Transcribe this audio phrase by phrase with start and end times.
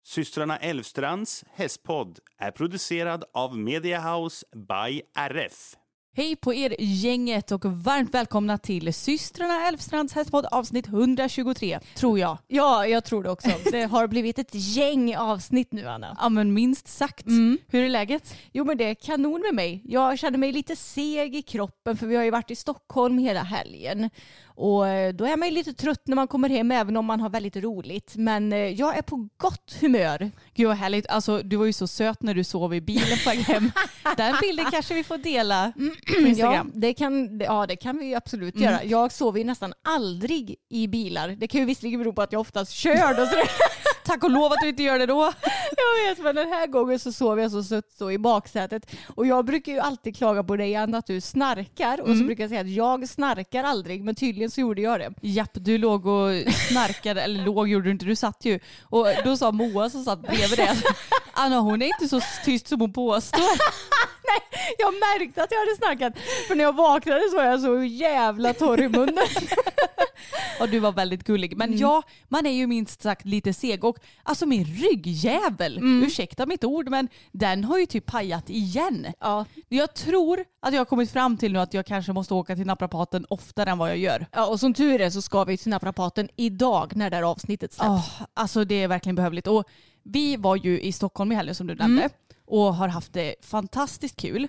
[0.05, 5.77] Systrarna Elvstrands hästpodd är producerad av Media House by RF.
[6.15, 12.39] Hej på er gänget och varmt välkomna till systrarna Elfstrands hästpodd avsnitt 123, tror jag.
[12.49, 13.51] Ja, jag tror det också.
[13.73, 16.17] Det har blivit ett gäng avsnitt nu, Anna.
[16.21, 17.27] Ja, men minst sagt.
[17.27, 17.59] Mm.
[17.69, 18.35] Hur är läget?
[18.53, 19.83] Jo, men det är kanon med mig.
[19.85, 23.43] Jag känner mig lite seg i kroppen för vi har ju varit i Stockholm hela
[23.43, 24.11] helgen.
[24.55, 27.21] Och eh, då är man ju lite trött när man kommer hem även om man
[27.21, 28.13] har väldigt roligt.
[28.17, 30.31] Men eh, jag är på gott humör.
[30.55, 31.07] Gud vad härligt.
[31.09, 33.71] Alltså, du var ju så söt när du sov i bilen på väg hem.
[34.17, 35.83] Den bilden kanske vi får dela på
[36.23, 36.71] Ja Instagram.
[36.75, 38.65] det, kan, ja, det kan vi absolut Mm.
[38.65, 38.85] göra.
[38.85, 41.29] Jag sover ju nästan aldrig i bilar.
[41.29, 42.93] Det kan ju visserligen bero på att jag oftast kör.
[44.05, 45.23] Tack och lov att du inte gör det då.
[45.77, 48.91] jag vet, men den här gången så sov jag så sött så i baksätet.
[49.15, 52.01] Och jag brukar ju alltid klaga på dig Anna att du snarkar.
[52.01, 52.19] Och Mm.
[52.19, 54.05] så brukar jag säga att jag snarkar aldrig.
[54.05, 55.13] Men tydligen så gjorde jag det.
[55.23, 56.31] Japp, du låg och
[56.69, 58.61] snarkade, eller låg gjorde du inte, du satt ju.
[58.83, 60.69] Och då sa Moa som satt bredvid dig
[61.33, 63.41] Anna hon är inte så tyst som hon påstår.
[64.79, 66.19] Jag märkte att jag hade snarkat.
[66.49, 69.27] För när jag vaknade så var jag så jävla torr i munnen.
[70.61, 71.57] Och du var väldigt gullig.
[71.57, 73.85] Men ja, man är ju minst sagt lite seg.
[73.85, 79.07] Och alltså min ryggjävel, ursäkta mitt ord, men den har ju typ pajat igen.
[79.21, 79.45] Ja.
[79.69, 82.67] Jag tror att jag har kommit fram till nu att jag kanske måste åka till
[82.67, 84.27] naprapaten oftare än vad jag gör.
[84.33, 87.73] Ja, och som tur är så ska vi till naprapaten idag när det här avsnittet
[87.73, 87.91] släpps.
[87.91, 89.47] Oh, alltså det är verkligen behövligt.
[89.47, 89.65] Och
[90.03, 92.09] vi var ju i Stockholm i helgen som du nämnde
[92.53, 94.49] och har haft det fantastiskt kul.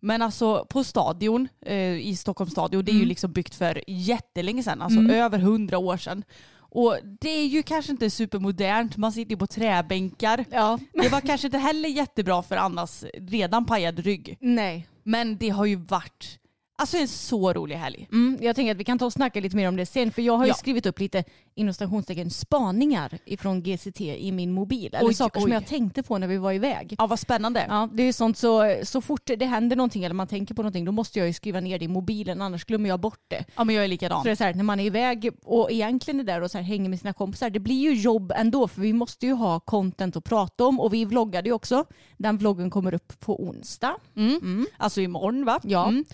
[0.00, 4.62] Men alltså på stadion, eh, i Stockholms stadion, det är ju liksom byggt för jättelänge
[4.62, 6.24] sedan, alltså över hundra år sedan.
[6.58, 10.44] Och det är ju kanske inte supermodernt, man sitter ju på träbänkar.
[10.50, 10.78] Ja.
[10.92, 14.36] Det var kanske inte heller jättebra för Annas redan pajad rygg.
[14.40, 14.86] Nej.
[15.02, 16.38] Men det har ju varit
[16.80, 18.08] alltså en så rolig helg.
[18.12, 20.12] Mm, jag tänker att vi kan ta och snacka lite mer om det sen.
[20.12, 20.54] För jag har ju Ja.
[20.54, 21.24] skrivit upp lite
[21.54, 24.94] inom stationstecken spaningar ifrån GCT i min mobil.
[24.94, 25.54] Eller Oj, saker som oj.
[25.54, 26.94] jag tänkte på när vi var iväg.
[26.98, 27.66] Ja vad spännande.
[27.68, 30.62] Ja, det är ju sånt så, så fort det händer någonting eller man tänker på
[30.62, 33.44] någonting då måste jag ju skriva ner det i mobilen annars glömmer jag bort det.
[33.56, 34.18] Ja men jag är likadan.
[34.20, 36.58] Så det är så här, när man är iväg och egentligen är där och så
[36.58, 39.60] här, hänger med sina kompisar, det blir ju jobb ändå för vi måste ju ha
[39.60, 41.84] content att prata om och vi vloggade ju också.
[42.16, 43.96] Den vloggen kommer upp på onsdag.
[44.16, 44.66] Mm.
[44.76, 45.60] Alltså imorgon va?
[45.62, 45.88] Ja.
[45.88, 46.04] Mm.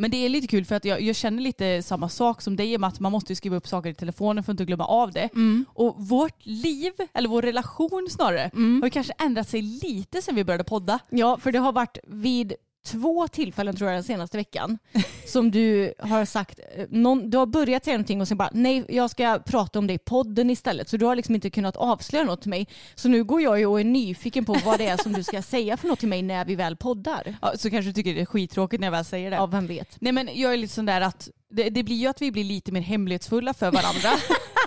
[0.00, 2.78] Men det är lite kul för att jag, jag känner lite samma sak som dig
[2.78, 5.12] med att man måste ju skriva upp saker i telefonen för att inte glömma av
[5.12, 5.28] det.
[5.74, 8.50] Och vårt liv, eller vår relation snarare,
[8.80, 10.98] har ju kanske ändrat sig lite sedan vi började podda.
[11.10, 12.52] Ja, för det har varit vid
[12.90, 14.78] två tillfällen tror jag den senaste veckan
[15.26, 18.84] som du har sagt, eh, någon, du har börjat säga någonting och sen bara nej
[18.88, 20.88] jag ska prata om det i podden istället.
[20.88, 22.68] Så du har liksom inte kunnat avslöja något till mig.
[22.94, 25.42] Så nu går jag ju och är nyfiken på vad det är som du ska
[25.42, 27.36] säga för något till mig när vi väl poddar.
[27.42, 29.36] Ja, så kanske du tycker det är skittråkigt när jag väl säger det.
[29.36, 29.96] Ja, vem vet.
[30.00, 32.44] Nej men jag är lite sån där att det, det blir ju att vi blir
[32.44, 34.08] lite mer hemlighetsfulla för varandra.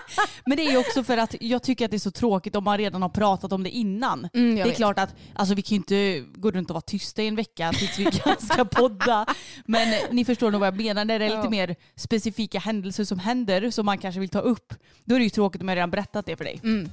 [0.45, 2.63] men det är ju också för att jag tycker att det är så tråkigt om
[2.63, 4.27] man redan har pratat om det innan.
[4.33, 4.75] Mm, det är vet.
[4.75, 7.71] klart att alltså, vi kan ju inte gå runt och vara tysta i en vecka
[7.71, 8.11] tills vi
[8.53, 9.25] ska podda.
[9.65, 11.05] Men ni förstår nog vad jag menar.
[11.05, 11.49] När det är lite Ja.
[11.49, 14.73] mer specifika händelser som händer som man kanske vill ta upp.
[15.05, 16.59] Då är det ju tråkigt om jag redan berättat det för dig.
[16.63, 16.89] Mm.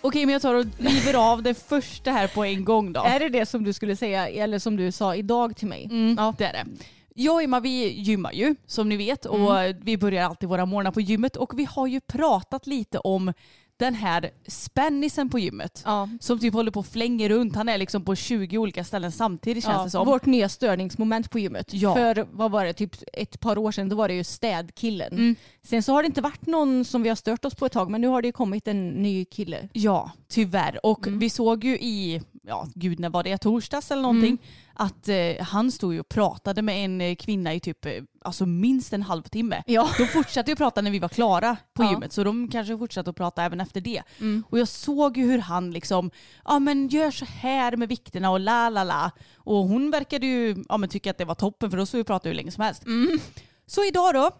[0.00, 3.00] Okej men jag tar och river av det första här på en gång då.
[3.00, 5.84] Är det det som du skulle säga eller som du sa idag till mig?
[5.84, 6.34] Mm, ja.
[6.38, 6.64] Det är det.
[7.14, 9.40] Jag och Emma vi gymmar ju som ni vet och
[9.82, 13.32] vi börjar alltid våra morgnar på gymmet och vi har ju pratat lite om
[13.78, 15.82] den här spännisen på gymmet.
[15.86, 16.08] Ja.
[16.20, 17.56] Som typ håller på och flänger runt.
[17.56, 20.06] Han är liksom på 20 olika ställen samtidigt känns det som.
[20.06, 21.66] Vårt nya störningsmoment på gymmet.
[21.74, 21.94] Ja.
[21.94, 25.12] För vad var det, typ ett par år sedan, då var det ju städkillen.
[25.12, 25.36] Mm.
[25.62, 27.90] Sen så har det inte varit någon som vi har stört oss på ett tag,
[27.90, 29.68] men nu har det ju kommit en ny kille.
[29.72, 30.86] Ja, tyvärr.
[30.86, 31.18] Och Mm.
[31.18, 34.38] vi såg ju i, ja gud när var det, torsdags eller någonting, Mm.
[34.74, 37.92] att eh, han stod ju och pratade med en eh, kvinna i typ, eh,
[38.24, 39.62] alltså minst en halvtimme.
[39.66, 39.88] Ja.
[39.98, 41.90] De fortsatte ju prata när vi var klara på Ja.
[41.90, 44.02] gymmet så de kanske fortsatte att prata även efter det.
[44.20, 44.44] Mm.
[44.50, 46.10] Och jag såg ju hur han liksom,
[46.44, 49.10] ja men gör så här med vikterna och la la la.
[49.36, 52.02] Och hon verkade ju ja, men tycka att det var toppen för då stod vi
[52.02, 52.86] och pratade hur länge som helst.
[52.86, 53.18] Mm.
[53.66, 54.30] Så idag då,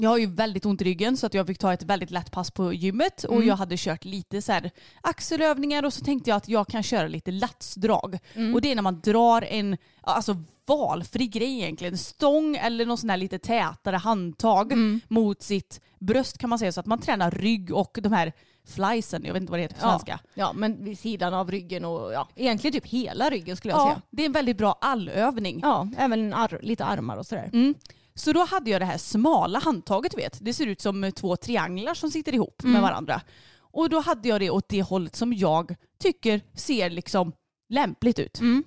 [0.00, 2.30] jag har ju väldigt ont i ryggen så att jag fick ta ett väldigt lätt
[2.30, 3.48] pass på gymmet och Mm.
[3.48, 7.08] jag hade kört lite så här axelövningar och så tänkte jag att jag kan köra
[7.08, 8.18] lite latsdrag.
[8.34, 8.54] Mm.
[8.54, 10.36] Och det är när man drar en alltså
[10.66, 15.00] valfri grej egentligen, stång eller någon sån här lite tätare handtag Mm.
[15.08, 18.32] mot sitt bröst kan man säga så att man tränar rygg och de här
[18.66, 19.90] flysen, jag vet inte vad det heter på Ja.
[19.90, 20.20] svenska.
[20.34, 23.86] Ja, men vid sidan av ryggen och ja, egentligen typ hela ryggen skulle jag Ja,
[23.86, 24.02] säga.
[24.10, 25.60] det är en väldigt bra allövning.
[25.62, 27.50] Ja, även ar- lite armar och sådär.
[27.52, 27.74] Mm.
[28.18, 30.38] Så då hade jag det här smala handtaget, vet.
[30.40, 33.20] Det ser ut som två trianglar som sitter ihop med varandra.
[33.58, 37.32] Och då hade jag det åt det hållet som jag tycker ser liksom
[37.68, 38.40] lämpligt ut.
[38.40, 38.64] Mm.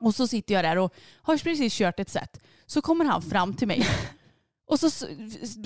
[0.00, 2.40] Och så sitter jag där och har precis kört ett set.
[2.66, 3.86] Så kommer han fram till mig.
[4.66, 5.06] Och så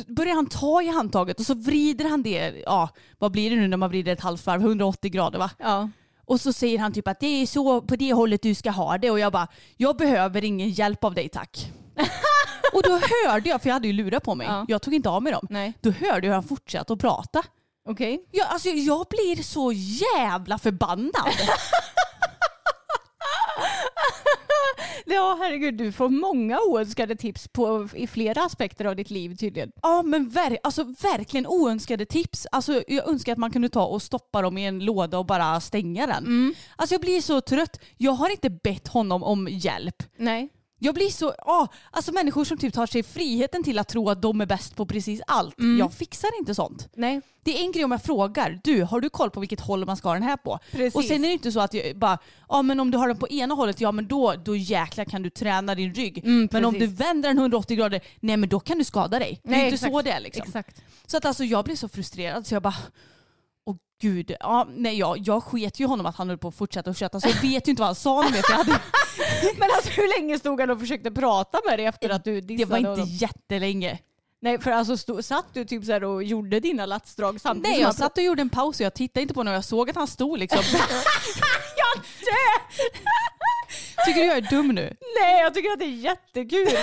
[0.07, 2.89] börjar han ta i handtaget och så vrider han det, ja
[3.19, 5.51] vad blir det nu när man vrider ett halvt varv, 180 grader va?
[5.59, 5.91] Ja.
[6.25, 8.99] Och så säger han typ att det är så på det hållet du ska ha
[8.99, 11.73] det och jag bara, jag behöver ingen hjälp av dig tack.
[12.73, 14.65] och då hörde jag, för jag hade ju lurat på mig, Ja.
[14.69, 15.47] jag tog inte av mig dem.
[15.51, 15.73] Nej.
[15.81, 17.43] Då hörde jag hur han fortsatte att prata.
[17.89, 18.25] Okej.
[18.31, 21.13] Jag, alltså, jag blir så jävla förbannad.
[25.11, 29.73] Ja, herregud, du får många oönskade tips på, i flera aspekter av ditt liv tydligen.
[29.83, 32.47] Ja men ver alltså, verkligen oönskade tips.
[32.53, 35.61] Alltså, jag önskar att man kunde ta och stoppa dem i en låda och bara
[35.61, 36.55] stänga den.
[36.77, 37.81] Alltså jag blir så trött.
[37.97, 40.03] Jag har inte bett honom om hjälp.
[40.17, 40.49] Nej.
[40.79, 44.23] Jag blir så, ja, alltså människor som typ tar sig friheten till att tro att
[44.23, 45.55] de är bäst på precis allt.
[45.79, 46.89] Jag fixar inte sånt.
[46.95, 47.21] Nej.
[47.43, 49.97] Det är en grej om jag frågar, du har du koll på vilket håll man
[49.97, 50.59] ska ha den här på?
[50.71, 50.95] Precis.
[50.95, 53.17] Och sen är det inte så att jag bara, ja men om du har den
[53.17, 56.19] på ena hållet, ja men då, då jäklar kan du träna din rygg.
[56.19, 59.41] Mm, men om du vänder den 180 grader, nej men då kan du skada dig.
[59.43, 59.93] Det är Nej, inte exakt.
[59.93, 60.43] så det är liksom.
[60.47, 60.83] Exakt.
[61.07, 62.77] Så att alltså jag blev så frustrerad så jag bara,
[63.69, 66.91] åh gud, ja, nej jag, jag sket ju honom att han höll på att fortsätta
[66.91, 68.71] att köta så jag vet ju inte vad han sa för jag hade,
[69.59, 72.47] Men alltså hur länge stod han och försökte prata med dig efter att du det
[72.47, 73.07] dissade var inte honom?
[73.09, 73.99] jättelänge.
[74.41, 77.95] Nej, för alltså stod, satt du typ så och gjorde dina latsdrag samtidigt Nej jag
[77.95, 79.97] satt och gjorde en paus och jag tittade inte på honom och jag såg att
[79.97, 80.59] han stod liksom.
[81.99, 82.85] Dör!
[84.05, 84.97] Tycker du jag är dum nu?
[85.21, 86.67] Nej, jag tycker att det är jättekul.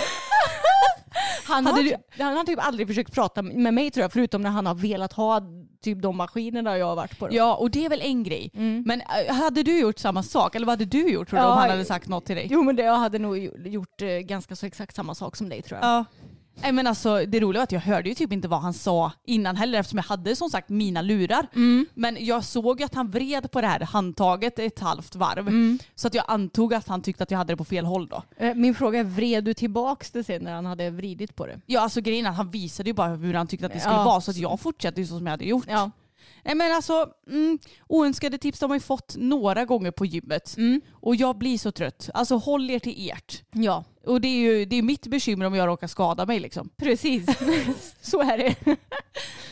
[1.48, 4.42] Han Hade du- typ, han har typ aldrig försökt prata med mig tror jag, förutom
[4.42, 5.42] när han har velat ha
[5.84, 7.28] typ de maskinerna jag har varit på.
[7.32, 8.52] Ja och det är väl en grej.
[8.86, 11.52] Men äh, hade du gjort samma sak eller vad hade du gjort tror du Ja,
[11.52, 12.48] om han hade sagt något till dig?
[12.52, 13.38] Jo men det, jag hade nog
[13.68, 15.90] gjort eh, ganska så exakt samma sak som dig tror jag.
[15.90, 16.06] Ja.
[16.62, 19.12] Nej men alltså det roliga var att jag hörde ju typ inte vad han sa
[19.25, 21.48] innan heller eftersom jag hade som sagt mina lurar.
[21.94, 25.78] Men jag såg ju att han vred på det här handtaget ett halvt varv.
[25.96, 28.24] Så att jag antog att han tyckte att jag hade det på fel håll då.
[28.38, 31.60] Eh, Min fråga är, vred du tillbaks det sen när han hade vridit på det?
[31.66, 33.96] Ja alltså grejen är att han visade ju bara hur han tyckte att det skulle
[33.96, 34.04] Ja.
[34.04, 35.66] vara så att jag fortsatte ju så som jag hade gjort.
[35.68, 35.92] Ja.
[36.44, 40.55] Nej men alltså mm, oönskade tips de har ju fått några gånger på gymmet.
[40.91, 42.10] Och jag blir så trött.
[42.13, 43.44] Alltså håll er till ert.
[43.51, 46.70] Ja, Och det är ju det är mitt bekymmer om jag råkar skada mig liksom.
[46.77, 47.25] precis.
[48.01, 48.77] så är det.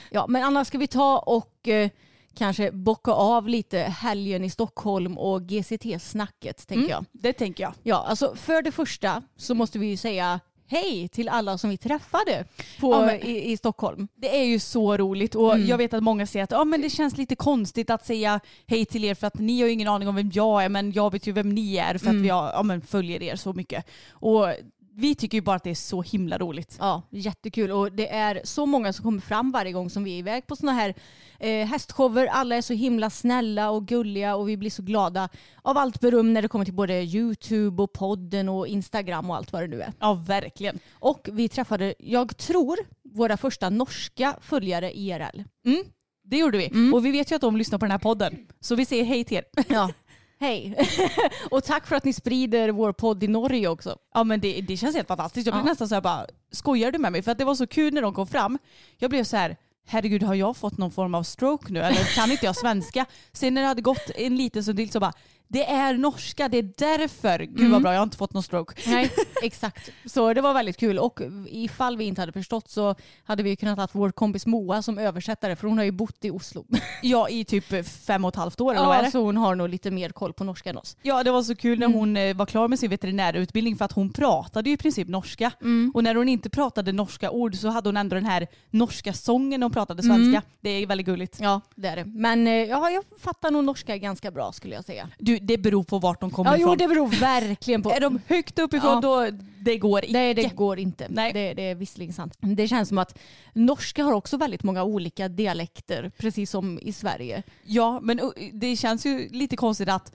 [0.09, 1.89] ja, men annars ska vi ta och eh,
[2.35, 7.05] kanske bocka av lite helgen i Stockholm och GCT-snacket tänker jag.
[7.11, 7.73] Det tänker jag.
[7.83, 10.39] Ja, alltså för det första så måste vi ju säga
[10.73, 12.45] hej till alla som vi träffade
[12.79, 14.07] på, Ja, men- i, i Stockholm.
[14.15, 16.89] Det är ju så roligt och jag vet att många säger att ah, men det
[16.89, 20.07] känns lite konstigt att säga hej till er för att ni har ju ingen aning
[20.07, 22.51] om vem jag är men jag vet ju vem ni är för att vi har,
[22.51, 23.85] ja, men följer er så mycket.
[24.11, 24.47] Och
[24.95, 26.77] vi tycker ju bara att det är så himla roligt.
[26.79, 27.71] Ja, jättekul.
[27.71, 30.55] Och det är så många som kommer fram varje gång som vi är iväg på
[30.55, 30.93] sådana här
[31.39, 32.27] eh, hästshower.
[32.27, 35.29] Alla är så himla snälla och gulliga och vi blir så glada
[35.61, 39.53] av allt beröm när det kommer till både YouTube och podden och Instagram och allt
[39.53, 39.93] vad det nu är.
[39.99, 40.79] Ja verkligen.
[40.93, 42.77] Och vi träffade, jag tror,
[43.13, 45.43] våra första norska följare IRL.
[45.65, 45.83] Mm,
[46.23, 46.91] det gjorde vi.
[46.93, 48.47] Och vi vet ju att de lyssnar på den här podden.
[48.59, 49.43] Så vi säger hej till er.
[49.67, 49.89] Ja.
[50.43, 50.75] Hej!
[51.51, 53.97] och tack för att ni sprider vår podd i Norge också.
[54.13, 55.47] Ja men det, det känns helt fantastiskt.
[55.47, 55.69] Jag blev Ja.
[55.69, 57.21] nästan så här bara, skojar du med mig?
[57.21, 58.57] För att det var så kul när de kom fram.
[58.97, 59.57] Jag blev så här,
[59.87, 61.79] herregud har jag fått någon form av stroke nu?
[61.79, 63.05] Eller kan inte jag svenska?
[63.33, 65.13] Sen när det hade gått en liten stund till så bara,
[65.53, 67.39] det är norska, det är därför.
[67.39, 67.71] Gud Mm.
[67.71, 68.81] vad bra, jag har inte fått någon stroke.
[68.91, 69.11] Nej,
[69.43, 69.89] exakt.
[70.05, 70.99] Så det var väldigt kul.
[70.99, 74.97] Och ifall vi inte hade förstått så hade vi kunnat ha vår kompis Moa som
[74.97, 76.65] översättare för hon har ju bott i Oslo.
[77.01, 79.11] Ja, i typ fem och ett halvt år eller vad är Ja, det?
[79.11, 80.97] så hon har nog lite mer koll på norska än oss.
[81.01, 81.97] Ja, det var så kul när Mm.
[81.99, 85.51] hon eh, var klar med sin veterinärutbildning för att hon pratade ju i princip norska.
[85.61, 85.91] Mm.
[85.95, 89.59] Och när hon inte pratade norska ord så hade hon ändå den här norska sången
[89.59, 90.23] när hon pratade svenska.
[90.29, 90.41] Mm.
[90.61, 91.37] Det är väldigt gulligt.
[91.41, 92.05] Ja, det är det.
[92.05, 95.09] Men eh, ja, jag fattar nog norska ganska bra skulle jag säga.
[95.19, 96.77] Du, det beror på vart de kommer Ja, jo, ifrån.
[96.77, 97.91] det beror verkligen på.
[97.95, 99.01] Är de högt uppifrån Ja.
[99.01, 100.13] då det går icke.
[100.13, 101.07] Nej, det går inte.
[101.09, 101.33] Nej.
[101.33, 102.37] Det, det är visserligen sant.
[102.39, 103.19] Det känns som att
[103.53, 107.43] norska har också väldigt många olika dialekter, precis som i Sverige.
[107.63, 108.19] Ja, men
[108.53, 110.11] det känns ju lite konstigt att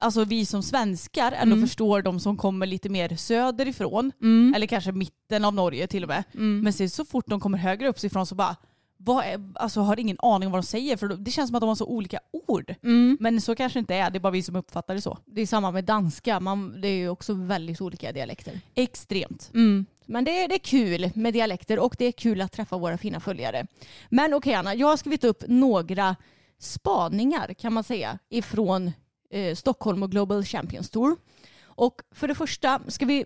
[0.00, 1.68] alltså, vi som svenskar ändå Mm.
[1.68, 4.12] förstår de som kommer lite mer söderifrån.
[4.22, 4.54] Mm.
[4.56, 6.24] Eller kanske mitten av Norge till och med.
[6.34, 6.60] Mm.
[6.60, 8.56] Men så fort de kommer högre upp ifrån så bara
[9.00, 11.60] vad är, alltså har ingen aning om vad de säger för det känns som att
[11.60, 12.74] de har så olika ord.
[12.82, 13.16] Mm.
[13.20, 15.18] Men så kanske inte är, det är bara vi som uppfattar det så.
[15.24, 18.60] Det är samma med danska, Man, det är ju också väldigt olika dialekter.
[18.74, 19.50] Extremt.
[19.54, 19.86] Mm.
[20.06, 22.98] Men det, är- det är kul med dialekter och det är kul att träffa våra
[22.98, 23.66] fina följare.
[24.08, 26.16] Men okej Anna, jag har skrivit upp några
[26.58, 28.92] spaningar kan man säga ifrån
[29.30, 31.16] eh, Stockholm och Global Champions Tour.
[31.64, 33.24] Och för det första ska vi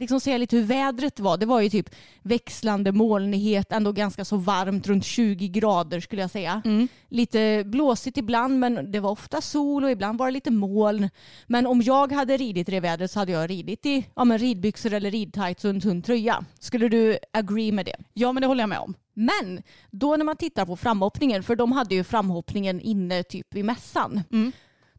[0.00, 1.36] liksom säga lite hur vädret var.
[1.36, 1.90] Det var ju typ
[2.22, 6.62] växlande molnighet, ändå ganska så varmt, runt 20 grader skulle jag säga.
[7.08, 11.10] Lite blåsigt ibland men det var ofta sol och ibland var det lite moln.
[11.46, 14.38] Men om jag hade ridit i det vädret så hade jag ridit i ja, men
[14.38, 16.44] ridbyxor eller ridtights och en tunn tröja.
[16.58, 17.96] Skulle du agree med det?
[18.12, 18.94] Ja men det håller jag med om.
[19.14, 23.64] Men då när man tittar på framhoppningen, för de hade ju framhoppningen inne typ vid
[23.64, 24.22] mässan.
[24.32, 24.52] Mm.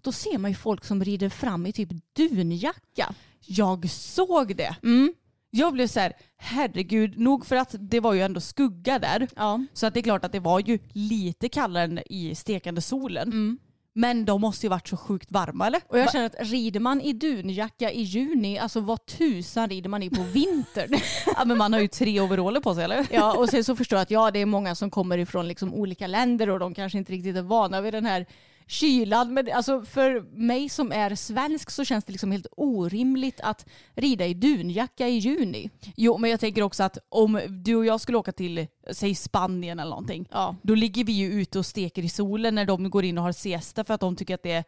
[0.05, 3.13] Då ser man ju folk som rider fram i typ dunjacka.
[3.45, 4.75] Jag såg det.
[4.83, 5.13] Mm.
[5.49, 9.27] Jag blev så här, herregud, nog för att det var ju ändå skugga där.
[9.35, 9.65] Ja.
[9.73, 13.27] Så att det är klart att det var ju lite kallare än i stekande solen.
[13.27, 13.57] Mm.
[13.93, 15.81] Men de måste ju varit så sjukt varma eller?
[15.87, 20.03] Och jag känner att rider man i dunjacka i juni, alltså vad tusan rider man
[20.03, 20.89] i på vintern?
[21.35, 23.07] ja, men man har ju tre overaller på sig eller?
[23.11, 25.73] ja, och sen så förstår jag att ja, det är många som kommer ifrån liksom
[25.73, 28.25] olika länder och de kanske inte riktigt är vana vid den här
[28.67, 29.33] kylan.
[29.33, 34.25] Men alltså för mig som är svensk så känns det liksom helt orimligt att rida
[34.25, 35.69] i dunjacka i juni.
[35.95, 39.79] Jo men jag tänker också att om du och jag skulle åka till, säg Spanien
[39.79, 40.27] eller någonting.
[40.31, 40.55] Ja.
[40.61, 43.31] Då ligger vi ju ute och steker i solen när de går in och har
[43.31, 44.63] siesta för att de tycker att det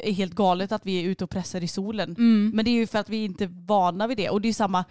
[0.00, 2.10] är helt galet att vi är ute och pressar i solen.
[2.10, 2.52] Mm.
[2.54, 4.30] Men det är ju för att vi inte är vana vid det.
[4.30, 4.84] Och det är samma,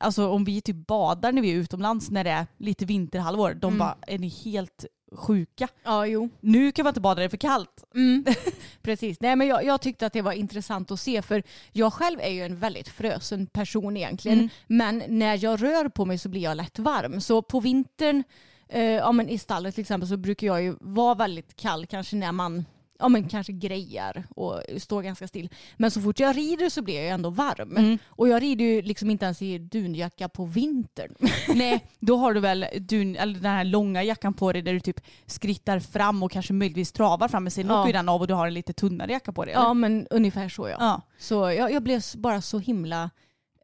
[0.00, 3.54] alltså om vi typ badar när vi är utomlands när det är lite vinterhalvår.
[3.54, 3.78] De Mm.
[3.78, 5.68] bara, är ni helt sjuka?
[5.84, 6.28] Ja, jo.
[6.40, 7.84] Nu kan man inte bada, det är för kallt.
[7.94, 8.24] Mm.
[8.82, 9.20] Precis.
[9.20, 12.28] Nej, men jag, jag tyckte att det var intressant att se för jag själv är
[12.28, 14.38] ju en väldigt frösen person egentligen.
[14.38, 14.50] Mm.
[14.66, 17.20] Men när jag rör på mig så blir jag lätt varm.
[17.20, 18.24] Så på vintern
[18.68, 22.16] eh, ja, men i stallet till exempel så brukar jag ju vara väldigt kall kanske
[22.16, 22.64] när man
[23.00, 25.48] ja, men kanske grejar och står ganska still.
[25.76, 27.76] Men så fort jag rider så blir jag ändå varm.
[27.76, 27.98] Mm.
[28.06, 31.14] Och jag rider ju liksom inte ens i dunjacka på vintern.
[31.54, 34.80] Nej, då har du väl dun, eller den här långa jackan på dig där du
[34.80, 37.44] typ skrittar fram och kanske möjligtvis travar fram.
[37.44, 37.80] Men sen Ja.
[37.80, 39.54] åker ju den av och du har en lite tunnare jacka på dig.
[39.54, 39.64] eller?
[39.64, 40.76] Ja men ungefär så ja.
[40.78, 41.02] ja.
[41.18, 43.10] Så jag, jag blev bara så himla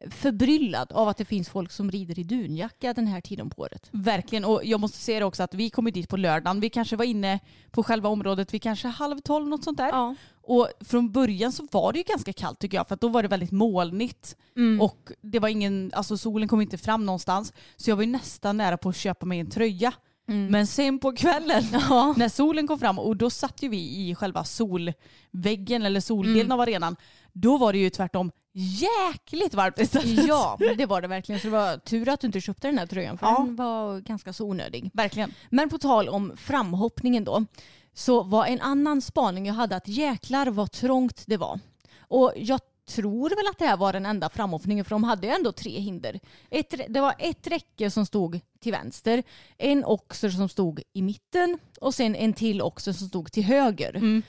[0.09, 3.89] förbryllad av att det finns folk som rider i dunjacka den här tiden på året.
[3.91, 4.45] Verkligen.
[4.45, 6.59] Och jag måste säga det också att vi kom dit på lördagen.
[6.59, 7.39] Vi kanske var inne
[7.71, 9.89] på själva området vid kanske halv tolv, något sånt där.
[9.89, 10.15] Ja.
[10.43, 13.29] Och från början så var det ju ganska kallt tycker jag för då var det
[13.29, 14.35] väldigt molnigt.
[14.55, 14.81] Mm.
[14.81, 17.53] Och det var ingen, alltså solen kom inte fram någonstans.
[17.75, 19.93] Så jag var ju nästan nära på att köpa mig en tröja.
[20.27, 20.51] Mm.
[20.51, 22.13] Men sen på kvällen Ja.
[22.17, 23.77] när solen kom fram och då satt ju vi
[24.09, 26.51] i själva solväggen eller soldelen Mm.
[26.51, 26.95] av arenan.
[27.33, 30.27] Då var det ju tvärtom jäkligt varmt istället.
[30.27, 31.41] Ja, det var det verkligen.
[31.41, 33.37] Så det var tur att du inte köpte den här tröjan för Ja.
[33.45, 34.89] den var ganska så onödig.
[34.93, 35.33] Verkligen.
[35.49, 37.45] Men på tal om framhoppningen då.
[37.93, 41.59] Så var en annan spaning jag hade att jäklar vad trångt det var.
[41.99, 45.33] Och jag tror väl att det här var den enda framhoppningen för de hade ju
[45.33, 46.19] ändå tre hinder.
[46.49, 49.23] Ett, det var ett räcke som stod till vänster,
[49.57, 53.95] en oxer som stod i mitten och sen en till oxer som stod till höger.
[53.95, 54.21] Mm.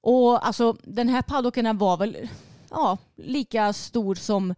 [0.00, 2.28] Och alltså den här paddocken var väl
[2.70, 4.54] ja, lika stor som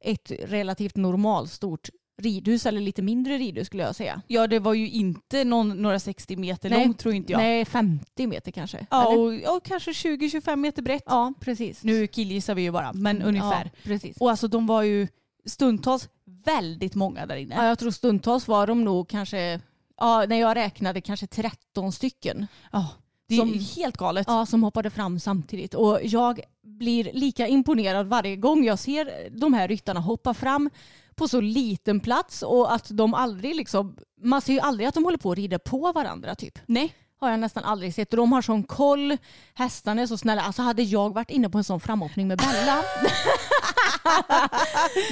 [0.00, 1.88] ett relativt normalstort
[2.22, 4.22] ridhus eller lite mindre ridhus skulle jag säga.
[4.26, 6.84] Ja det var ju inte någon, några 60 meter Nej.
[6.84, 7.38] långt tror inte jag.
[7.38, 8.86] Nej, 50 meter kanske.
[8.90, 9.48] Ja, eller?
[9.50, 11.02] och, och kanske 20-25 meter brett.
[11.06, 11.84] ja precis.
[11.84, 13.64] Nu killgissar vi ju bara, men ungefär.
[13.74, 14.16] Ja, precis.
[14.16, 15.08] Och alltså de var ju
[15.46, 16.08] stundtals
[16.44, 17.54] väldigt många där inne.
[17.54, 19.60] Ja, jag tror stundtals var de nog kanske,
[20.00, 22.88] ja, när jag räknade kanske 13 stycken Ja,
[23.28, 24.26] det är Som- helt galet.
[24.28, 25.74] ja, som hoppade fram samtidigt.
[25.74, 30.70] Och jag blir lika imponerad varje gång jag ser de här ryttarna hoppa fram
[31.16, 35.04] på så liten plats och att de aldrig liksom, man ser ju aldrig att de
[35.04, 36.58] håller på och rider på varandra typ.
[36.66, 38.12] Nej, har jag nästan aldrig sett.
[38.12, 39.16] Och de har sån koll,
[39.54, 40.42] hästarna är så snälla.
[40.42, 42.82] Alltså hade jag varit inne på en sån framhoppning med Bella.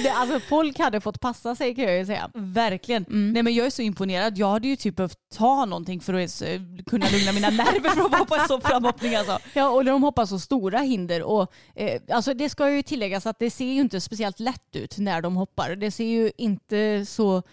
[0.03, 2.29] det, alltså folk hade fått passa sig kan jag ju säga.
[2.33, 3.05] Verkligen.
[3.07, 4.37] Nej, men jag är så imponerad.
[4.37, 7.89] Jag hade ju typ behövt ta någonting för att ens, eh, kunna lugna mina nerver
[7.89, 9.15] för att vara på en sån framhoppning.
[9.15, 9.39] Alltså.
[9.53, 11.23] Ja, och de hoppar så stora hinder.
[11.23, 14.97] Och, eh, alltså det ska ju tilläggas att det ser ju inte speciellt lätt ut
[14.97, 15.75] när de hoppar.
[15.75, 17.43] Det ser ju inte så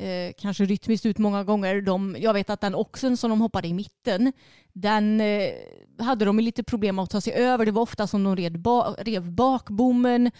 [0.00, 1.80] eh, kanske rytmiskt ut många gånger.
[1.80, 4.32] De, jag vet att den oxen som de hoppade i mitten,
[4.72, 5.50] den eh,
[5.98, 7.66] hade de lite problem att ta sig över.
[7.66, 10.30] Det var ofta som de red ba rev bakbommen.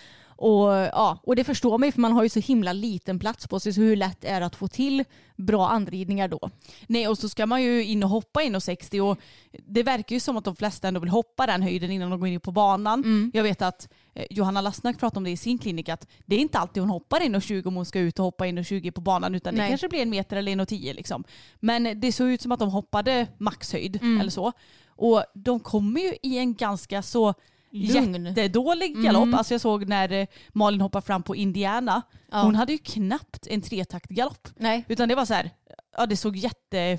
[0.40, 3.60] Och, ja, och det förstår mig för man har ju så himla liten plats på
[3.60, 5.04] sig så hur lätt är det att få till
[5.36, 6.50] bra anridningar då?
[6.86, 9.18] Nej och så ska man ju in och hoppa 1,60 och
[9.66, 12.28] det verkar ju som att de flesta ändå vill hoppa den höjden innan de går
[12.28, 13.30] in på banan.
[13.34, 16.40] Jag vet att eh, Johanna Lassnack pratade om det i sin klinik att det är
[16.40, 19.54] inte alltid hon hoppar 1,20 om hon ska ut och hoppa 1,20 på banan utan
[19.54, 19.68] det Nej.
[19.68, 21.24] kanske blir en meter eller 1,10 liksom.
[21.60, 24.52] Men det såg ut som att de hoppade maxhöjd eller så.
[24.88, 27.34] Och de kommer ju i en ganska så
[27.72, 28.26] Lugn.
[28.26, 29.34] jättedålig galopp.
[29.34, 32.02] Alltså jag såg när eh, Malin hoppade fram på Indiana.
[32.30, 32.42] Ja.
[32.42, 34.48] Hon hade ju knappt en tretaktgalopp.
[34.56, 34.84] Nej.
[34.88, 35.50] Utan det var så här,
[35.96, 36.98] ja det såg jätte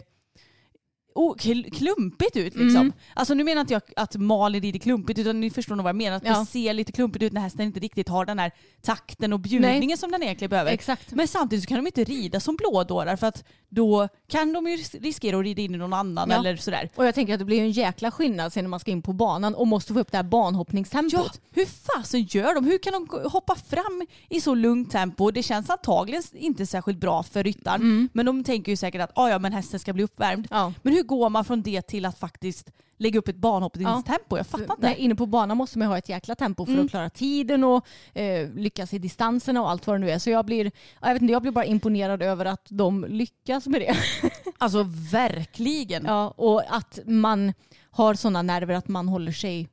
[1.16, 2.82] oh, kl- klumpigt ut liksom.
[2.82, 2.94] Mm.
[3.14, 5.96] Alltså nu menar inte jag att Malin rider klumpigt utan ni förstår nog vad jag
[5.96, 6.18] menar.
[6.18, 6.40] Att Ja.
[6.40, 8.52] det ser lite klumpigt ut när hästen inte riktigt har den här
[8.82, 10.72] takten och bjudningen som den egentligen behöver.
[10.72, 11.12] Exakt.
[11.12, 14.76] Men samtidigt så kan de inte rida som blådårar för att då kan de ju
[14.78, 16.36] ris- riskera att rida in i någon annan Ja.
[16.40, 16.90] eller sådär.
[16.96, 19.14] Och jag tänker att det blir en jäkla skillnad sen när man ska in på
[19.14, 21.12] banan och måste få upp det här banhoppningstempot.
[21.14, 22.66] Ja, hur fasen gör de?
[22.66, 25.32] Hur kan de hoppa fram i så lugnt tempo?
[25.32, 28.10] Det känns antagligen inte särskilt bra för ryttaren.
[28.14, 30.48] Men de tänker ju säkert att ah, ja, men hästen ska bli uppvärmd.
[30.52, 30.74] Ja.
[30.82, 34.38] Men hur går man från det till att faktiskt lägga upp ett banhoppningstempo?
[34.38, 34.76] Jag fattar inte.
[34.80, 37.88] Nej, inne på banan måste man ha ett jäkla tempo för att klara tiden och
[38.14, 40.20] eh, lyckas i distanserna och allt vad det nu är.
[40.20, 40.72] Så jag blir, ja,
[41.08, 43.96] jag vet inte, jag blir bara imponerad över att de lyckas med det.
[44.58, 46.06] Alltså verkligen.
[46.06, 47.54] ja, och att man
[47.92, 49.68] har sådana nerver att man håller sig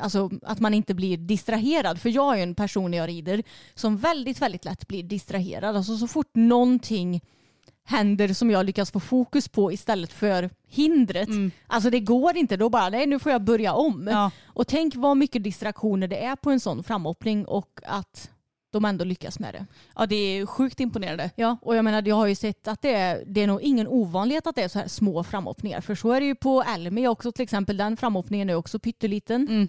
[0.00, 2.00] Alltså att man inte blir distraherad.
[2.00, 3.42] För jag är en person när jag rider
[3.74, 5.76] som väldigt, väldigt lätt blir distraherad.
[5.76, 7.20] Alltså så fort någonting
[7.86, 11.28] händer som jag lyckas få fokus på istället för hindret.
[11.66, 12.56] Alltså det går inte.
[12.56, 14.08] Då bara, nej nu får jag börja om.
[14.10, 14.30] Ja.
[14.46, 18.30] Och tänk vad mycket distraktioner det är på en sån framhoppning och att
[18.70, 19.66] de ändå lyckas med det.
[19.96, 21.30] Ja, det är sjukt imponerande.
[21.36, 23.88] Ja, och jag menar jag har ju sett att det är, det är nog ingen
[23.88, 25.80] ovanlighet att det är så här små framhoppningar.
[25.80, 27.76] För så är det ju på Elmi också till exempel.
[27.76, 29.48] Den framhoppningen är också pytteliten.
[29.48, 29.68] Mm.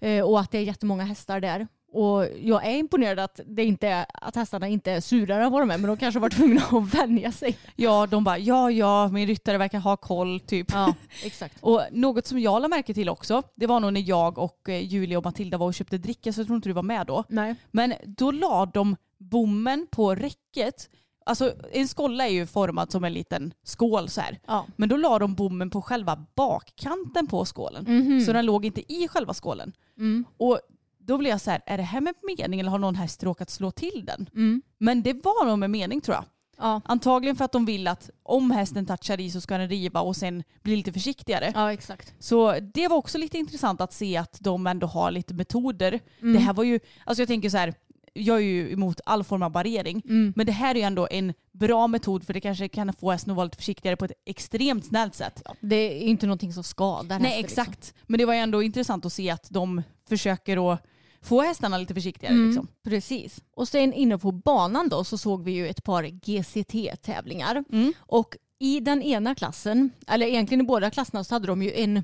[0.00, 1.66] Eh, och att det är jättemånga hästar där.
[1.92, 5.62] Och jag är imponerad att, det inte är, att hästarna inte är surare än vad
[5.62, 5.78] de är.
[5.78, 7.58] Men de kanske varit tvungna att vänja sig.
[7.76, 10.66] Ja, de bara ja, ja, min ryttare verkar ha koll typ.
[10.72, 11.56] Ja, exakt.
[11.60, 14.84] Och något som jag lade märke till också, det var nog när jag och eh,
[14.84, 17.24] Julia och Matilda var och köpte dricka så jag tror inte du var med då.
[17.28, 17.54] Nej.
[17.70, 20.90] Men då la de bommen på räcket.
[21.26, 24.38] Alltså en skolla är ju formad som en liten skål så här.
[24.46, 24.66] Ja.
[24.76, 27.84] Men då la de bommen på själva bakkanten på skålen.
[27.88, 28.20] Mhm.
[28.20, 29.72] Så den låg inte i själva skålen.
[29.98, 30.24] Mm.
[30.36, 30.60] Och
[31.08, 33.50] då blev jag så här, är det här med mening eller har någon häst råkat
[33.50, 34.28] slå till den?
[34.34, 34.62] Mm.
[34.78, 36.24] Men det var nog med mening tror jag.
[36.58, 36.80] Ja.
[36.84, 40.16] Antagligen för att de vill att om hästen touchar i så ska den riva och
[40.16, 41.52] sen bli lite försiktigare.
[41.54, 42.14] ja, exakt.
[42.18, 46.00] Så det var också lite intressant att se att de ändå har lite metoder.
[46.22, 46.34] Mm.
[46.34, 47.74] Det här var ju, alltså jag tänker så här,
[48.12, 50.02] jag är ju emot all form av barrering.
[50.04, 50.32] Mm.
[50.36, 53.30] Men det här är ju ändå en bra metod för det kanske kan få hästen
[53.30, 55.42] att vara lite försiktigare på ett extremt snällt sätt.
[55.60, 57.62] Det är inte någonting som skadar Nej hästen, liksom.
[57.62, 57.94] exakt.
[58.06, 60.82] Men det var ju ändå intressant att se att de försöker att
[61.22, 62.34] få hästarna lite försiktigare.
[62.34, 62.68] Mm, Liksom.
[62.84, 63.40] Precis.
[63.56, 67.64] Och sen inne på banan då så såg vi ju ett par GCT-tävlingar.
[67.72, 67.92] Mm.
[67.98, 72.02] Och i den ena klassen, eller egentligen i båda klasserna så hade de ju en,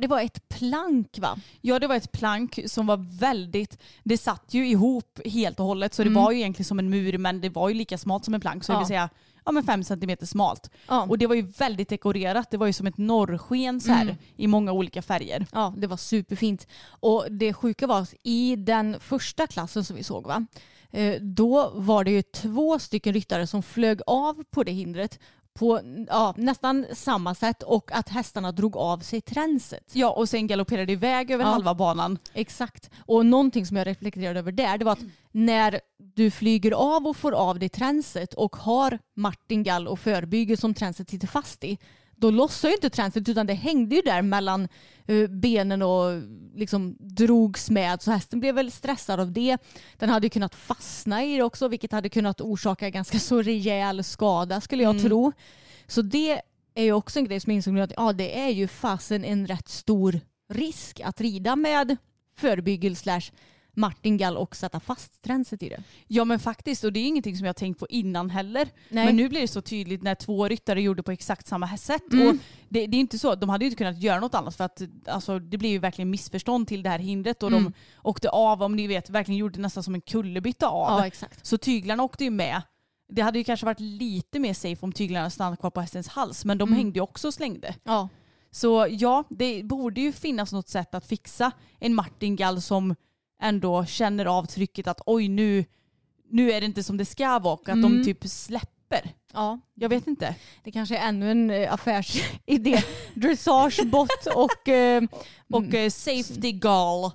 [0.00, 1.38] det var ett plank va?
[1.60, 5.94] Ja det var ett plank som var väldigt, det satt ju ihop helt och hållet
[5.94, 6.22] så det Mm.
[6.22, 8.64] var ju egentligen som en mur men det var ju lika smalt som en plank
[8.64, 8.78] så det Ja.
[8.80, 9.08] vill säga
[9.48, 10.70] ja, men fem centimeter smalt.
[10.88, 11.02] Ja.
[11.08, 14.16] Och det var ju väldigt dekorerat, det var ju som ett norrsken så här Mm.
[14.36, 15.46] i många olika färger.
[15.52, 16.66] Ja, det var superfint.
[16.88, 20.46] Och det sjuka var att i den första klassen som vi såg, va?
[20.90, 25.18] eh, då var det ju två stycken ryttare som flög av på det hindret
[25.58, 29.90] på ja, nästan samma sätt och att hästarna drog av sig tränset.
[29.92, 31.50] Ja och sen galopperade iväg över Ja.
[31.50, 32.18] halva banan.
[32.34, 32.90] Exakt.
[33.06, 35.80] Och någonting som jag reflekterade över där det var att när
[36.14, 41.10] du flyger av och får av dig tränset och har martingall och förbyge som tränset
[41.10, 41.78] sitter fast i
[42.18, 44.68] då lossar ju inte tränset utan det hängde ju där mellan
[45.06, 46.22] eh, benen och
[46.54, 48.02] liksom drogs med.
[48.02, 49.58] Så hästen blev väl stressad av det.
[49.96, 54.04] Den hade ju kunnat fastna i det också vilket hade kunnat orsaka ganska så rejäl
[54.04, 55.32] skada skulle jag tro.
[55.86, 56.40] Så det
[56.74, 59.46] är ju också en grej som jag insåg att ja, det är ju fasen en
[59.46, 61.96] rätt stor risk att rida med
[62.36, 63.30] förebyggel slash
[63.78, 65.82] martingall och sätta fast tränset i det.
[66.06, 68.68] Ja men faktiskt och det är ingenting som jag tänkt på innan heller.
[68.88, 69.06] Nej.
[69.06, 72.12] Men nu blir det så tydligt när två ryttare gjorde på exakt samma sätt.
[72.12, 72.28] Mm.
[72.28, 72.34] Och
[72.68, 74.82] det, det är inte så, de hade ju inte kunnat göra något annat för att
[75.06, 77.64] alltså, det blev ju verkligen missförstånd till det här hindret och Mm.
[77.64, 80.98] de åkte av, om ni vet, verkligen gjorde nästan som en kullerbytta av.
[81.00, 81.46] Ja exakt.
[81.46, 82.62] Så tyglarna åkte ju med.
[83.12, 86.44] Det hade ju kanske varit lite mer safe om tyglarna stannat kvar på hästens hals
[86.44, 86.76] men de Mm.
[86.78, 87.74] hängde ju också och slängde.
[87.84, 88.08] Ja.
[88.50, 92.94] Så ja, det borde ju finnas något sätt att fixa en martingall som
[93.42, 95.64] ändå känner av trycket att oj nu,
[96.30, 97.98] nu är det inte som det ska vara och att Mm.
[97.98, 99.10] de typ släpper.
[99.32, 99.60] ja.
[99.74, 100.34] Jag vet inte.
[100.64, 102.82] Det kanske är ännu en eh, affärsidé.
[103.14, 104.68] Dressagebot och...
[104.68, 105.02] Eh,
[105.52, 107.10] Och eh, safety gall.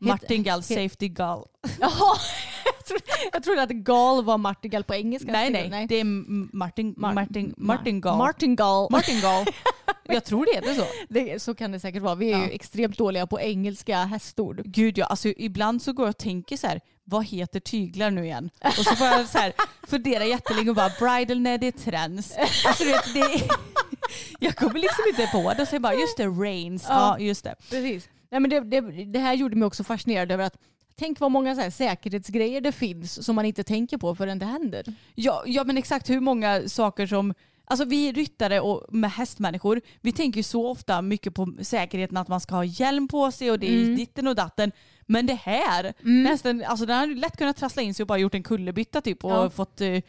[0.00, 1.44] Martingall he- safety gall.
[1.80, 2.16] Jaha,
[2.64, 5.32] jag trodde, jag trodde att gal var martingall på engelska.
[5.32, 6.04] Nej nej, det är
[6.56, 8.18] Martin, Mar- Martin, Martingall.
[8.18, 8.88] Martingall.
[8.90, 9.44] Martingall.
[10.04, 10.84] Jag tror det är så.
[11.08, 12.14] Det, så kan det säkert vara.
[12.14, 12.44] Vi är Ja.
[12.46, 14.62] ju extremt dåliga på engelska hästord.
[14.64, 18.24] Gud ja, alltså ibland så går jag och tänker så här, vad heter tyglar nu
[18.24, 18.50] igen?
[18.64, 19.52] Och så får jag så här
[19.86, 22.32] fundera jättelänge och bara bridal när det är trends.
[22.66, 23.48] Alltså vet, det
[24.40, 26.84] jag kommer liksom inte på det och så jag bara just det, rains.
[26.88, 27.24] Ja, Ja.
[27.24, 27.54] just det.
[27.70, 28.08] Precis.
[28.30, 30.56] Nej, men det, det, det här gjorde mig också fascinerad över att
[30.98, 34.46] tänk vad många så här säkerhetsgrejer det finns som man inte tänker på förrän det
[34.46, 34.84] händer.
[35.14, 37.34] Ja, ja men exakt hur många saker som
[37.66, 42.28] Alltså vi ryttare och med hästmänniskor, vi tänker ju så ofta mycket på säkerheten att
[42.28, 43.96] man ska ha hjälm på sig och det är Mm.
[43.96, 44.72] ditten och datten.
[45.06, 48.34] Men det här, nästan, alltså den hade lätt kunnat trassla in sig och bara gjort
[48.34, 49.50] en kullerbytta typ och Ja.
[49.50, 50.00] fått eh,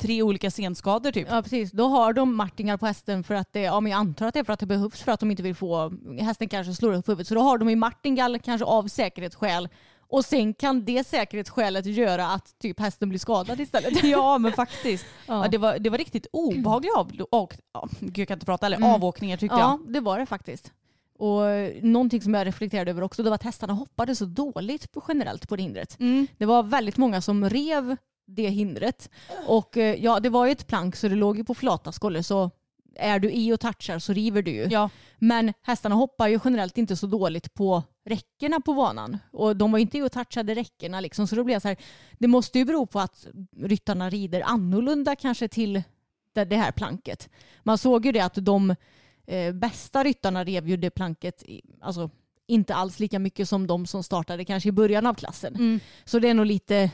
[0.00, 1.26] tre olika senskador typ.
[1.30, 4.26] Ja precis, då har de martingar på hästen för att det, ja men jag antar
[4.26, 6.74] att det är för att det behövs för att de inte vill få, hästen kanske
[6.74, 7.28] slår upp huvudet.
[7.28, 9.68] Så då har de i martingall kanske av säkerhetsskäl
[10.08, 14.04] och sen kan det säkerhetsskälet göra att typ hästen blir skadad istället.
[14.04, 15.06] Ja men faktiskt.
[15.26, 15.42] Ja.
[15.44, 15.48] Ja.
[15.50, 18.76] det, var, det var riktigt obehagliga av, och, ja, gud, jag kan inte prata, eller
[18.76, 18.90] Mm.
[18.90, 20.72] avåkningar tyckte Ja, det var det faktiskt.
[21.18, 24.92] Och eh, någonting som jag reflekterade över också det var att hästarna hoppade så dåligt
[24.92, 25.96] på, generellt på det hindret.
[25.98, 26.06] jag.
[26.08, 26.26] Mm.
[26.38, 29.10] Det var väldigt många som rev det hindret.
[29.46, 32.22] Och eh, ja, det var ju ett plank så det låg ju på flata skållor
[32.22, 32.50] så
[32.98, 34.68] är du i och touchar så river du ju.
[34.70, 34.90] Ja.
[35.18, 39.18] Men hästarna hoppar ju generellt inte så dåligt på räckena på banan.
[39.32, 41.26] Och de var ju inte i och touchade räckena liksom.
[41.26, 41.76] Så då blev jag så här,
[42.18, 45.82] det måste ju bero på att ryttarna rider annorlunda kanske till
[46.32, 47.28] det, det här planket.
[47.62, 48.74] Man såg ju det att de
[49.26, 52.10] eh, bästa ryttarna rev ju det planket, i, alltså
[52.46, 55.54] inte alls lika mycket som de som startade kanske i början av klassen.
[55.54, 55.80] Mm.
[56.04, 56.90] Så det är nog lite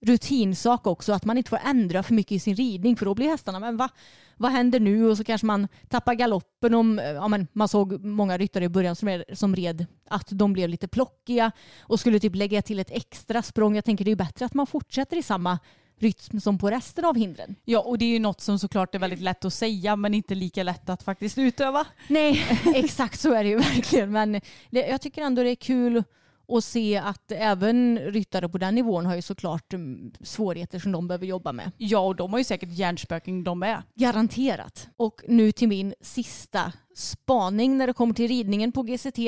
[0.00, 3.28] rutinsak också att man inte får ändra för mycket i sin ridning för då blir
[3.28, 3.88] hästarna, men va,
[4.36, 5.06] vad händer nu?
[5.06, 8.96] Och så kanske man tappar galoppen om, ja men man såg många ryttare i början
[8.96, 12.90] som, red, som red att de blev lite plockiga och skulle typ lägga till ett
[12.90, 13.74] extra språng.
[13.74, 15.58] Jag tänker det är bättre att man fortsätter i samma
[16.00, 17.54] rytm som på resten av hindren.
[17.64, 20.34] ja och det är ju något som såklart är väldigt lätt att säga men inte
[20.34, 21.86] lika lätt att faktiskt utöva.
[22.08, 24.12] Nej, exakt så är det ju verkligen.
[24.12, 24.32] Men
[24.70, 26.04] det, jag tycker ändå det är kul
[26.48, 31.08] att se att även ryttare på den nivån har ju såklart mm, svårigheter som de
[31.08, 31.70] behöver jobba med.
[31.76, 33.82] Ja och de har ju säkert hjärnspöken de med.
[33.94, 34.88] Garanterat.
[34.96, 39.18] Och nu till min sista spaning när det kommer till ridningen på GCT.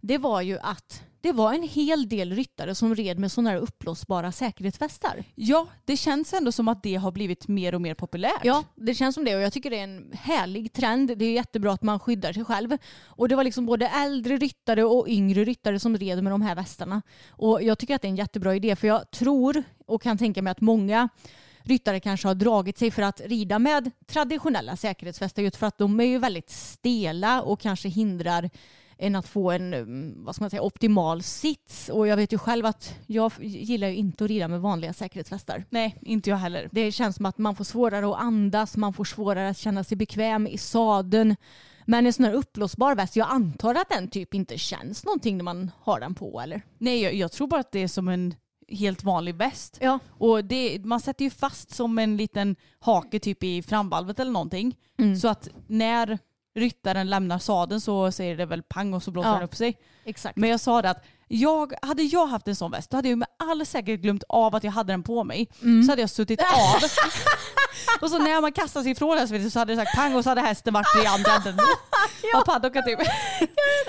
[0.00, 3.56] Det var ju att det var en hel del ryttare som red med sådana här
[3.56, 5.24] uppblåsbara säkerhetsvästar.
[5.34, 8.44] Ja, det känns ändå som att det har blivit mer och mer populärt.
[8.44, 11.18] Ja, det känns som det och jag tycker det är en härlig trend.
[11.18, 12.76] Det är jättebra att man skyddar sig själv.
[13.04, 16.54] Och det var liksom både äldre ryttare och yngre ryttare som red med de här
[16.54, 17.02] västarna.
[17.30, 20.42] Och jag tycker att det är en jättebra idé för jag tror och kan tänka
[20.42, 21.08] mig att många
[21.62, 26.00] ryttare kanske har dragit sig för att rida med traditionella säkerhetsvästar just för att de
[26.00, 28.50] är ju väldigt stela och kanske hindrar
[29.02, 31.88] en att få en mm, vad ska man säga, optimal sits.
[31.88, 35.64] Och jag vet ju själv att jag gillar ju inte att rida med vanliga säkerhetsvästar.
[35.70, 36.68] Nej, inte jag heller.
[36.72, 39.96] Det känns som att man får svårare att andas, man får svårare att känna sig
[39.96, 41.36] bekväm i sadeln.
[41.86, 45.44] Men en sån här uppblåsbar väst, jag antar att den typ inte känns någonting när
[45.44, 46.62] man har den på eller?
[46.78, 48.34] Nej, jag, jag tror bara att det är som en
[48.68, 49.78] helt vanlig väst.
[49.80, 49.98] Ja.
[50.08, 54.76] Och det, man sätter ju fast som en liten hake typ i framvalvet eller någonting.
[54.98, 55.16] Mm.
[55.16, 56.18] Så att när
[56.54, 59.34] ryttaren lämnar sadeln så säger det väl pang och så blåser Ja.
[59.34, 59.78] den upp sig.
[60.04, 60.36] Exakt.
[60.36, 63.18] Men jag sa det att jag, hade jag haft en sån väst då hade jag
[63.18, 65.48] med all säkerhet glömt av att jag hade den på mig.
[65.62, 65.82] Mm.
[65.82, 66.82] Så hade jag suttit av.
[68.00, 70.28] och så när man kastar sig ifrån hästen så hade det sagt pang och så
[70.30, 71.54] hade hästen varit i andra änden.
[72.34, 72.98] Av paddocken typ.